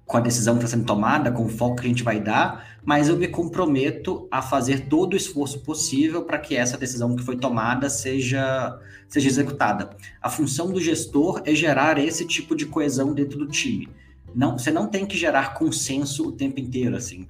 [0.05, 2.74] com a decisão que está sendo tomada, com o foco que a gente vai dar,
[2.85, 7.23] mas eu me comprometo a fazer todo o esforço possível para que essa decisão que
[7.23, 8.79] foi tomada seja,
[9.09, 9.89] seja executada.
[10.21, 13.89] A função do gestor é gerar esse tipo de coesão dentro do time.
[14.35, 17.27] Não, você não tem que gerar consenso o tempo inteiro, assim.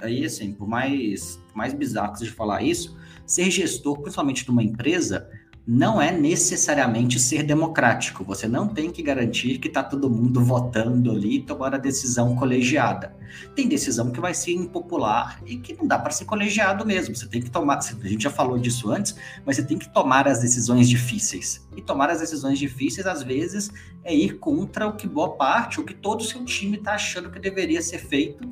[0.00, 2.96] Aí, assim, por mais, mais bizarro que seja falar isso,
[3.26, 5.28] ser gestor, principalmente de uma empresa,
[5.66, 8.22] não é necessariamente ser democrático.
[8.24, 12.36] Você não tem que garantir que está todo mundo votando ali e tomando a decisão
[12.36, 13.16] colegiada.
[13.56, 17.16] Tem decisão que vai ser impopular e que não dá para ser colegiado mesmo.
[17.16, 20.28] Você tem que tomar, a gente já falou disso antes, mas você tem que tomar
[20.28, 21.66] as decisões difíceis.
[21.74, 23.70] E tomar as decisões difíceis, às vezes,
[24.04, 27.30] é ir contra o que boa parte, o que todo o seu time está achando
[27.30, 28.46] que deveria ser feito,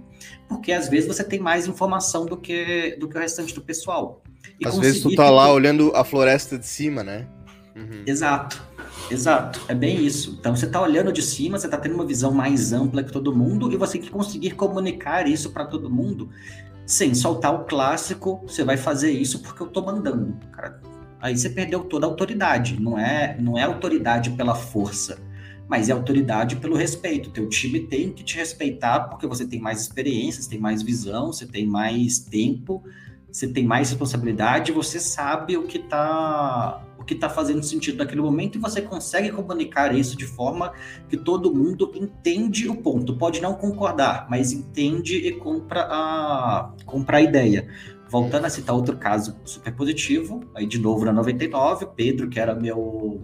[0.48, 4.21] porque às vezes você tem mais informação do que, do que o restante do pessoal.
[4.58, 7.26] E Às vezes tu tá lá olhando a floresta de cima, né?
[7.74, 8.02] Uhum.
[8.06, 8.62] Exato,
[9.10, 9.60] exato.
[9.68, 10.36] É bem isso.
[10.38, 13.34] Então você tá olhando de cima, você tá tendo uma visão mais ampla que todo
[13.34, 16.28] mundo e você tem que conseguir comunicar isso para todo mundo
[16.86, 18.42] sem soltar o clássico.
[18.46, 20.36] Você vai fazer isso porque eu tô mandando.
[20.52, 20.80] Cara,
[21.20, 22.80] aí você perdeu toda a autoridade.
[22.80, 25.18] Não é, não é autoridade pela força
[25.68, 27.30] mas é autoridade pelo respeito.
[27.30, 31.46] Teu time tem que te respeitar porque você tem mais experiências, tem mais visão, você
[31.46, 32.84] tem mais tempo
[33.32, 38.20] você tem mais responsabilidade, você sabe o que está o que tá fazendo sentido naquele
[38.20, 40.72] momento e você consegue comunicar isso de forma
[41.08, 43.16] que todo mundo entende o ponto.
[43.16, 47.66] Pode não concordar, mas entende e compra a, compra a ideia.
[48.08, 52.54] Voltando a citar outro caso super positivo, aí de novo na 99, Pedro, que era
[52.54, 53.20] meu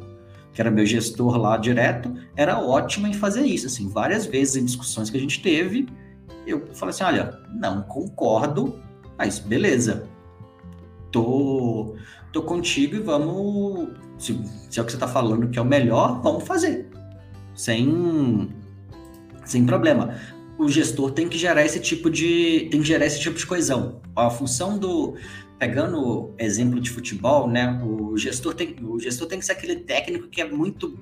[0.52, 4.64] que era meu gestor lá direto, era ótimo em fazer isso, assim, várias vezes em
[4.64, 5.86] discussões que a gente teve,
[6.44, 8.80] eu falei assim, olha, não concordo,
[9.18, 10.08] mas beleza.
[11.10, 11.96] Tô,
[12.32, 13.88] tô contigo e vamos.
[14.18, 14.40] Se,
[14.70, 16.88] se é o que você tá falando que é o melhor, vamos fazer.
[17.54, 18.48] Sem,
[19.44, 20.14] sem problema.
[20.56, 22.68] O gestor tem que gerar esse tipo de.
[22.70, 24.00] tem que gerar esse tipo de coesão.
[24.14, 25.16] A função do.
[25.58, 27.82] Pegando exemplo de futebol, né?
[27.82, 30.96] O gestor tem, o gestor tem que ser aquele técnico que é muito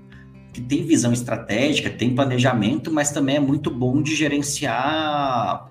[0.56, 5.70] que tem visão estratégica, tem planejamento, mas também é muito bom de gerenciar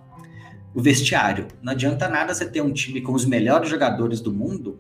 [0.76, 1.48] o vestiário.
[1.64, 4.78] Não adianta nada você ter um time com os melhores jogadores do mundo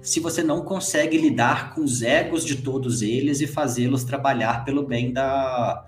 [0.00, 4.86] se você não consegue lidar com os egos de todos eles e fazê-los trabalhar pelo
[4.86, 5.86] bem da,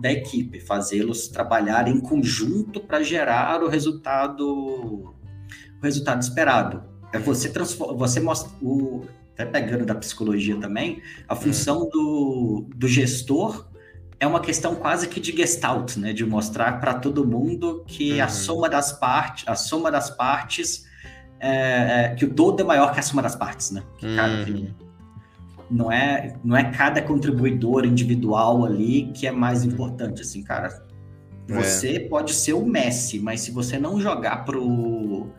[0.00, 5.14] da equipe, fazê-los trabalhar em conjunto para gerar o resultado
[5.80, 6.82] o resultado esperado.
[7.12, 9.04] É você transforma, você mostra o
[9.34, 11.90] até pegando da psicologia também, a função hum.
[11.92, 13.67] do, do gestor
[14.20, 16.12] é uma questão quase que de gestalt, né?
[16.12, 18.24] De mostrar para todo mundo que uhum.
[18.24, 20.86] a soma das partes, a soma das partes,
[21.38, 23.82] é, é, que o todo é maior que a soma das partes, né?
[23.96, 24.74] Que, uhum.
[25.70, 30.86] não é, não é cada contribuidor individual ali que é mais importante, assim, cara.
[31.48, 32.00] Você é.
[32.00, 35.30] pode ser o Messi, mas se você não jogar pro,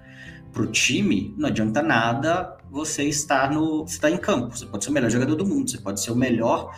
[0.52, 4.58] pro time, não adianta nada você estar no, estar em campo.
[4.58, 6.74] Você pode ser o melhor jogador do mundo, você pode ser o melhor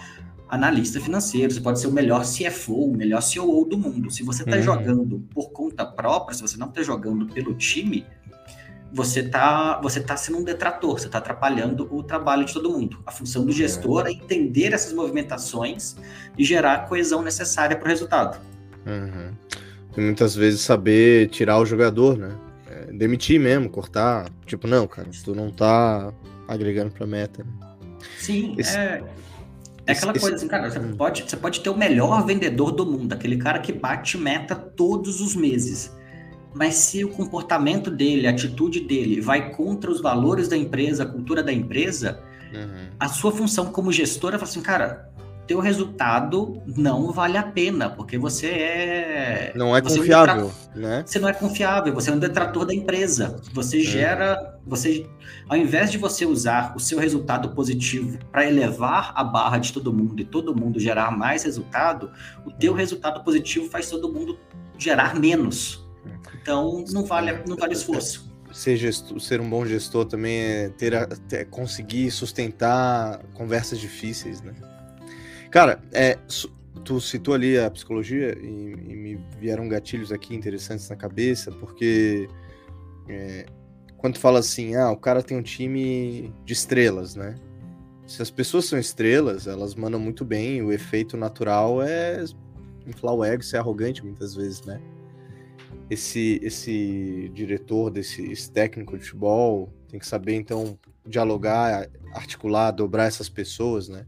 [0.51, 4.11] analista financeiro, você pode ser o melhor CFO, o melhor CEO do mundo.
[4.11, 4.61] Se você está uhum.
[4.61, 8.05] jogando por conta própria, se você não está jogando pelo time,
[8.91, 13.01] você está você tá sendo um detrator, você está atrapalhando o trabalho de todo mundo.
[13.05, 15.95] A função do gestor é, é entender essas movimentações
[16.37, 18.37] e gerar a coesão necessária para o resultado.
[18.85, 19.31] Uhum.
[19.95, 22.35] E muitas vezes saber tirar o jogador, né?
[22.69, 24.29] É, demitir mesmo, cortar.
[24.45, 26.13] Tipo, não, cara, tu não tá
[26.45, 27.41] agregando para meta.
[27.41, 27.51] Né?
[28.17, 28.75] Sim, Esse...
[28.75, 29.01] é
[29.91, 33.13] é aquela coisa assim, cara, você pode, você pode ter o melhor vendedor do mundo,
[33.13, 35.95] aquele cara que bate meta todos os meses.
[36.53, 41.05] Mas se o comportamento dele, a atitude dele vai contra os valores da empresa, a
[41.05, 42.21] cultura da empresa,
[42.53, 42.89] uhum.
[42.99, 45.09] a sua função como gestora é falar assim, cara,
[45.51, 49.51] teu resultado não vale a pena, porque você é.
[49.53, 51.03] Não é confiável, é um né?
[51.05, 53.41] Você não é confiável, você é um detrator da empresa.
[53.51, 53.83] Você é.
[53.83, 54.59] gera.
[54.65, 55.05] Você,
[55.49, 59.91] ao invés de você usar o seu resultado positivo para elevar a barra de todo
[59.91, 62.09] mundo e todo mundo gerar mais resultado,
[62.45, 64.39] o teu resultado positivo faz todo mundo
[64.77, 65.85] gerar menos.
[66.41, 68.31] Então não vale, não vale esforço.
[68.53, 74.41] Ser, gestor, ser um bom gestor também é ter, a, ter conseguir sustentar conversas difíceis,
[74.41, 74.53] né?
[75.51, 76.17] Cara, é,
[76.85, 82.29] tu citou ali a psicologia e, e, me vieram gatilhos aqui interessantes na cabeça, porque
[83.09, 83.45] é,
[83.97, 87.35] quando tu fala assim, ah, o cara tem um time de estrelas, né?
[88.07, 92.23] Se as pessoas são estrelas, elas mandam muito bem, o efeito natural é
[92.87, 94.81] inflar o ego, ser arrogante muitas vezes, né?
[95.89, 103.05] Esse, esse diretor, desse esse técnico de futebol, tem que saber, então, dialogar, articular, dobrar
[103.05, 104.05] essas pessoas, né?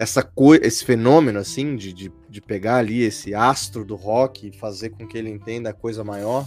[0.00, 4.52] Essa coisa, esse fenômeno assim de, de, de, pegar ali esse astro do rock e
[4.52, 6.46] fazer com que ele entenda a coisa maior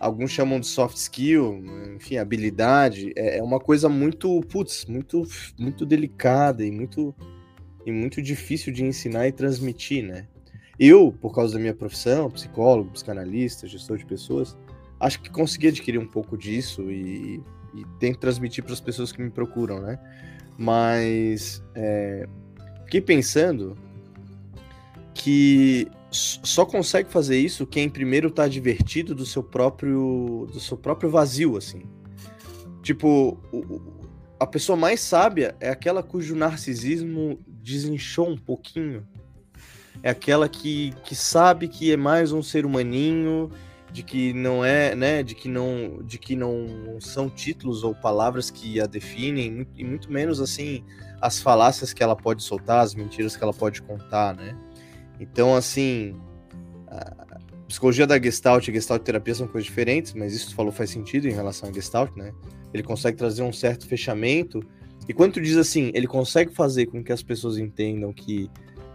[0.00, 1.62] alguns chamam de soft skill,
[1.94, 5.22] enfim, habilidade, é, é uma coisa muito, putz, muito,
[5.58, 7.14] muito delicada e muito,
[7.84, 10.26] e muito difícil de ensinar e transmitir, né?
[10.78, 14.56] Eu, por causa da minha profissão, psicólogo, psicanalista, gestor de pessoas,
[14.98, 17.42] acho que consegui adquirir um pouco disso e,
[17.74, 19.98] e tento transmitir para as pessoas que me procuram, né?
[20.56, 22.26] Mas é,
[22.90, 23.78] fiquei pensando
[25.14, 31.08] que só consegue fazer isso quem primeiro está divertido do seu próprio do seu próprio
[31.08, 31.82] vazio assim.
[32.82, 33.38] Tipo
[34.40, 39.06] a pessoa mais sábia é aquela cujo narcisismo desinchou um pouquinho.
[40.02, 43.52] É aquela que, que sabe que é mais um ser humaninho
[43.92, 48.50] de que não é né de que não de que não são títulos ou palavras
[48.50, 50.82] que a definem e muito menos assim
[51.20, 54.56] as falácias que ela pode soltar as mentiras que ela pode contar né
[55.20, 56.18] então, assim,
[57.68, 61.32] psicologia da Gestalt e Gestalt terapia são coisas diferentes, mas isso falou faz sentido em
[61.32, 62.32] relação à Gestalt, né?
[62.72, 64.60] Ele consegue trazer um certo fechamento.
[65.06, 68.50] E quando tu diz assim, ele consegue fazer com que as pessoas entendam que,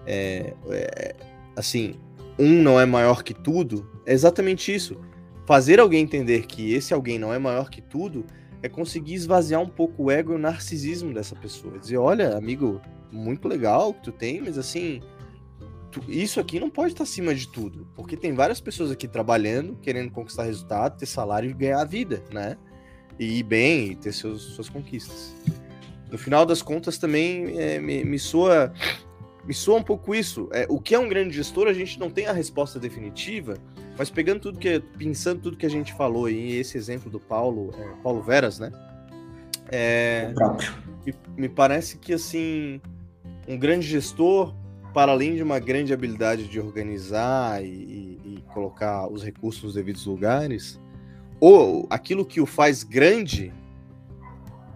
[0.08, 1.16] é, é,
[1.56, 1.94] assim,
[2.40, 5.00] um não é maior que tudo, é exatamente isso.
[5.46, 8.26] Fazer alguém entender que esse alguém não é maior que tudo
[8.66, 11.78] é conseguir esvaziar um pouco o ego e o narcisismo dessa pessoa.
[11.78, 15.02] Dizer, olha, amigo, muito legal que tu tem, mas assim,
[16.08, 20.12] isso aqui não pode estar acima de tudo, porque tem várias pessoas aqui trabalhando, querendo
[20.12, 22.58] conquistar resultado, ter salário e ganhar a vida, né?
[23.20, 25.36] E ir bem, e ter seus, suas conquistas.
[26.12, 28.74] No final das contas, também é, me, me, soa,
[29.46, 30.50] me soa um pouco isso.
[30.52, 33.58] É, o que é um grande gestor, a gente não tem a resposta definitiva,
[33.98, 37.74] mas pegando tudo que, pensando tudo que a gente falou e esse exemplo do Paulo,
[37.78, 38.72] é, Paulo Veras, né?
[39.72, 40.34] É,
[41.06, 42.82] me, me parece que assim,
[43.48, 44.54] um grande gestor
[44.94, 49.74] para além de uma grande habilidade de organizar e, e, e colocar os recursos nos
[49.74, 50.80] devidos lugares,
[51.40, 53.54] ou aquilo que o faz grande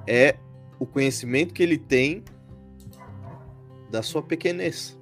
[0.05, 0.35] é
[0.77, 2.23] o conhecimento que ele tem
[3.89, 4.97] da sua pequenez,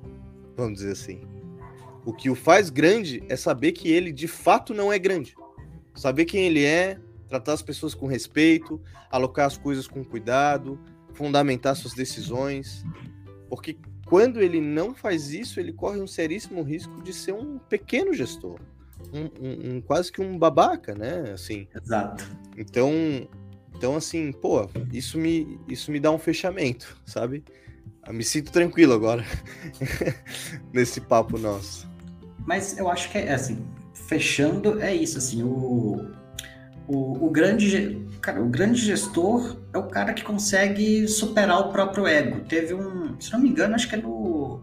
[0.56, 1.37] vamos dizer assim.
[2.08, 5.36] O que o faz grande é saber que ele de fato não é grande.
[5.94, 6.98] Saber quem ele é,
[7.28, 8.82] tratar as pessoas com respeito,
[9.12, 10.80] alocar as coisas com cuidado,
[11.12, 12.86] fundamentar suas decisões.
[13.50, 18.14] Porque quando ele não faz isso, ele corre um seríssimo risco de ser um pequeno
[18.14, 18.58] gestor.
[19.12, 21.32] Um, um, um, quase que um babaca, né?
[21.34, 21.68] Assim.
[21.76, 22.24] Exato.
[22.58, 22.90] Então,
[23.76, 27.44] então assim, pô, isso me, isso me dá um fechamento, sabe?
[28.08, 29.26] Eu me sinto tranquilo agora
[30.72, 31.97] nesse papo nosso.
[32.48, 33.58] Mas eu acho que é assim,
[33.94, 36.10] fechando é isso, assim, o,
[36.88, 42.08] o, o, grande, cara, o grande gestor é o cara que consegue superar o próprio
[42.08, 42.46] ego.
[42.46, 44.62] Teve um, se não me engano, acho que é no.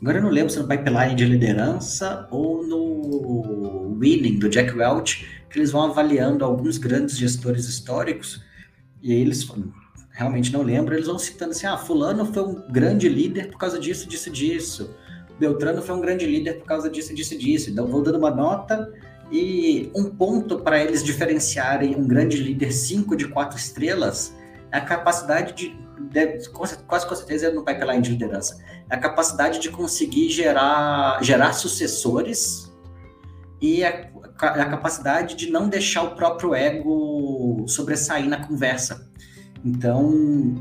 [0.00, 4.74] Agora eu não lembro se é no pipeline de liderança ou no Winning, do Jack
[4.74, 8.42] Welch, que eles vão avaliando alguns grandes gestores históricos,
[9.02, 9.46] e aí eles
[10.12, 13.78] realmente não lembro, eles vão citando assim: ah, Fulano foi um grande líder por causa
[13.78, 14.96] disso, disso, disso.
[15.42, 17.68] Beltrano foi um grande líder por causa disso, disso, disso.
[17.68, 18.92] Então vou dando uma nota
[19.32, 24.32] e um ponto para eles diferenciarem um grande líder 5 de 4 estrelas
[24.70, 25.76] é a capacidade de,
[26.10, 28.56] de quase com certeza no pipeline de liderança,
[28.88, 32.72] é a capacidade de conseguir gerar, gerar sucessores
[33.60, 39.10] e a, a capacidade de não deixar o próprio ego sobressair na conversa.
[39.64, 40.54] Então,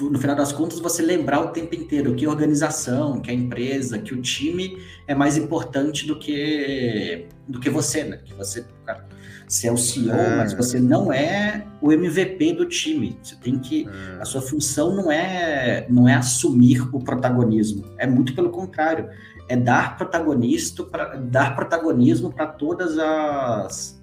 [0.00, 3.98] no final das contas, você lembrar o tempo inteiro que a organização, que a empresa,
[3.98, 8.20] que o time é mais importante do que do que você, né?
[8.24, 9.06] Que você, cara,
[9.46, 10.36] você é o CEO, é.
[10.36, 13.18] mas você não é o MVP do time.
[13.22, 14.22] Você tem que é.
[14.22, 19.10] a sua função não é não é assumir o protagonismo, é muito pelo contrário,
[19.48, 23.99] é dar protagonista para dar protagonismo para todas as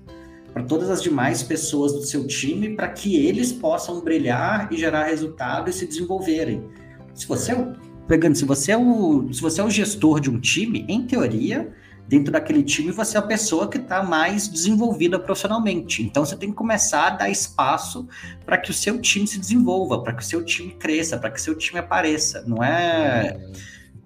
[0.57, 5.03] para todas as demais pessoas do seu time para que eles possam brilhar e gerar
[5.03, 6.67] resultado e se desenvolverem.
[7.13, 7.73] Se você é
[8.07, 11.71] pegando, se você é o, se você é o gestor de um time, em teoria,
[12.07, 16.01] dentro daquele time você é a pessoa que está mais desenvolvida profissionalmente.
[16.01, 18.07] Então você tem que começar a dar espaço
[18.43, 21.39] para que o seu time se desenvolva, para que o seu time cresça, para que
[21.39, 22.43] o seu time apareça.
[22.47, 23.37] Não é,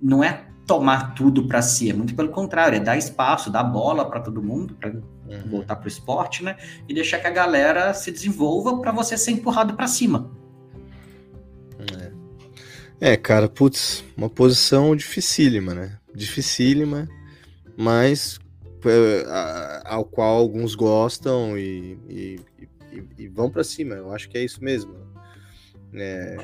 [0.01, 4.09] não é tomar tudo para si, é muito pelo contrário, é dar espaço, dar bola
[4.09, 5.49] para todo mundo, para uhum.
[5.49, 6.55] voltar para o esporte, né?
[6.87, 10.31] E deixar que a galera se desenvolva para você ser empurrado para cima.
[13.01, 13.11] É.
[13.11, 15.97] é, cara, putz, uma posição dificílima, né?
[16.15, 17.05] Dificílima,
[17.75, 18.39] mas
[18.85, 19.25] é,
[19.83, 22.39] ao qual alguns gostam e, e,
[22.93, 23.95] e, e vão para cima.
[23.95, 24.95] Eu acho que é isso mesmo.
[25.93, 26.37] É,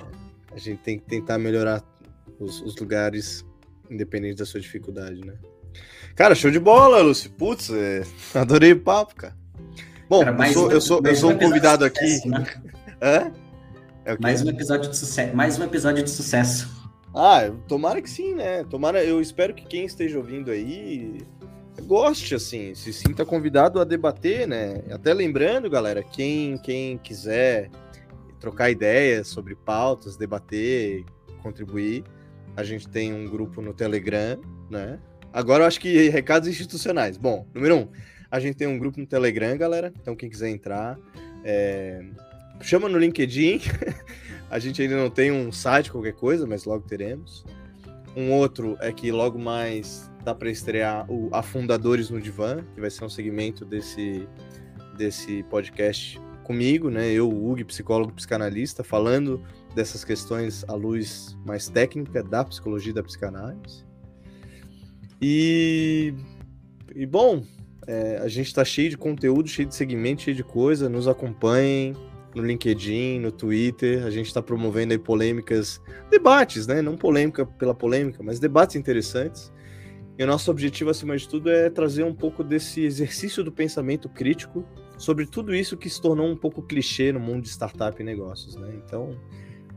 [0.52, 1.82] a gente tem que tentar melhorar
[2.38, 3.47] os, os lugares
[3.90, 5.34] independente da sua dificuldade, né?
[6.16, 7.30] Cara, show de bola, Lúcio.
[7.32, 8.04] Putz, é...
[8.34, 9.36] adorei o papo, cara.
[10.10, 12.28] Bom, Cara, eu, sou, eu, sou, eu sou um convidado aqui.
[12.28, 12.46] Né?
[13.02, 13.32] Hã?
[14.06, 15.36] É mais um episódio de sucesso.
[15.36, 16.78] Mais um episódio de sucesso.
[17.14, 18.64] Ah, tomara que sim, né?
[18.64, 21.18] Tomara, eu espero que quem esteja ouvindo aí
[21.84, 24.82] goste, assim, se sinta convidado a debater, né?
[24.92, 27.70] Até lembrando, galera, quem, quem quiser
[28.40, 31.04] trocar ideias sobre pautas, debater,
[31.42, 32.04] contribuir,
[32.58, 35.00] a gente tem um grupo no Telegram, né?
[35.32, 37.16] Agora eu acho que recados institucionais.
[37.16, 37.88] Bom, número um,
[38.32, 39.94] a gente tem um grupo no Telegram, galera.
[40.02, 40.98] Então quem quiser entrar,
[41.44, 42.04] é...
[42.60, 43.62] chama no LinkedIn.
[44.50, 47.46] a gente ainda não tem um site, qualquer coisa, mas logo teremos.
[48.16, 52.90] Um outro é que logo mais dá para estrear o Afundadores no Divã, que vai
[52.90, 54.28] ser um segmento desse,
[54.98, 57.12] desse podcast comigo, né?
[57.12, 59.44] Eu, Hugo, psicólogo psicanalista, falando
[59.78, 63.86] dessas questões à luz mais técnica da psicologia da psicanálise.
[65.22, 66.16] E,
[66.96, 67.44] e bom,
[67.86, 70.90] é, a gente está cheio de conteúdo, cheio de segmento, cheio de coisa.
[70.90, 71.96] Nos acompanhem
[72.34, 74.04] no LinkedIn, no Twitter.
[74.04, 76.82] A gente está promovendo aí polêmicas, debates, né?
[76.82, 79.54] Não polêmica pela polêmica, mas debates interessantes.
[80.18, 84.10] E o nosso objetivo, acima de tudo, é trazer um pouco desse exercício do pensamento
[84.10, 84.66] crítico
[84.98, 88.56] sobre tudo isso que se tornou um pouco clichê no mundo de startup e negócios,
[88.56, 88.74] né?
[88.84, 89.16] Então,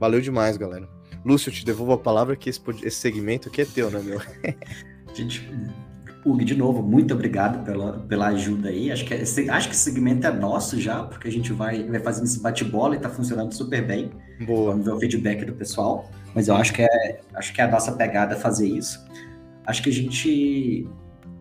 [0.01, 0.89] valeu demais, galera.
[1.25, 4.21] Lúcio, eu te devolvo a palavra que esse, esse segmento aqui é teu, né, meu?
[5.15, 5.47] Gente,
[6.25, 8.91] Hugo, de novo, muito obrigado pela, pela ajuda aí.
[8.91, 12.01] Acho que, esse, acho que esse segmento é nosso já, porque a gente vai, vai
[12.01, 14.11] fazendo esse bate-bola e tá funcionando super bem.
[14.47, 14.71] Boa.
[14.71, 16.11] Vamos ver o feedback do pessoal.
[16.35, 18.99] Mas eu acho que é, acho que é a nossa pegada fazer isso
[19.71, 20.89] acho que a gente,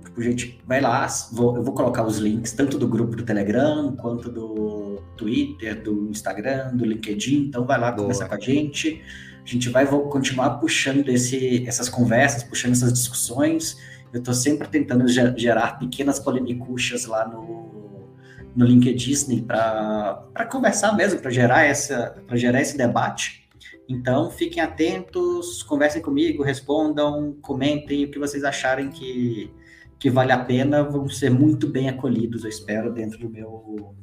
[0.10, 3.96] tipo, gente vai lá, vou, eu vou colocar os links tanto do grupo do Telegram,
[3.96, 8.02] quanto do Twitter, do Instagram, do LinkedIn, então vai lá Boa.
[8.02, 9.02] conversar com a gente.
[9.44, 13.78] A gente vai vou continuar puxando esse, essas conversas, puxando essas discussões.
[14.14, 18.10] Eu estou sempre tentando gerar pequenas polemicuchas lá no,
[18.56, 23.48] no LinkedIn para conversar mesmo, para gerar, essa, gerar esse debate.
[23.88, 29.52] Então, fiquem atentos, conversem comigo, respondam, comentem o que vocês acharem que,
[30.00, 30.84] que vale a pena.
[30.84, 33.96] Vão ser muito bem acolhidos, eu espero, dentro do meu.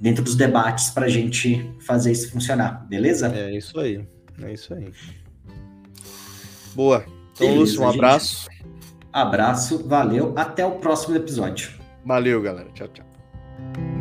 [0.00, 3.28] dentro dos debates para a gente fazer isso funcionar, beleza?
[3.28, 4.06] É isso aí.
[4.42, 4.92] É isso aí.
[6.74, 7.04] Boa.
[7.32, 8.48] Então, beleza, Lúcio, um abraço.
[8.50, 8.66] Gente.
[9.12, 10.34] Abraço, valeu.
[10.36, 11.70] Até o próximo episódio.
[12.04, 12.68] Valeu, galera.
[12.74, 13.95] Tchau, tchau.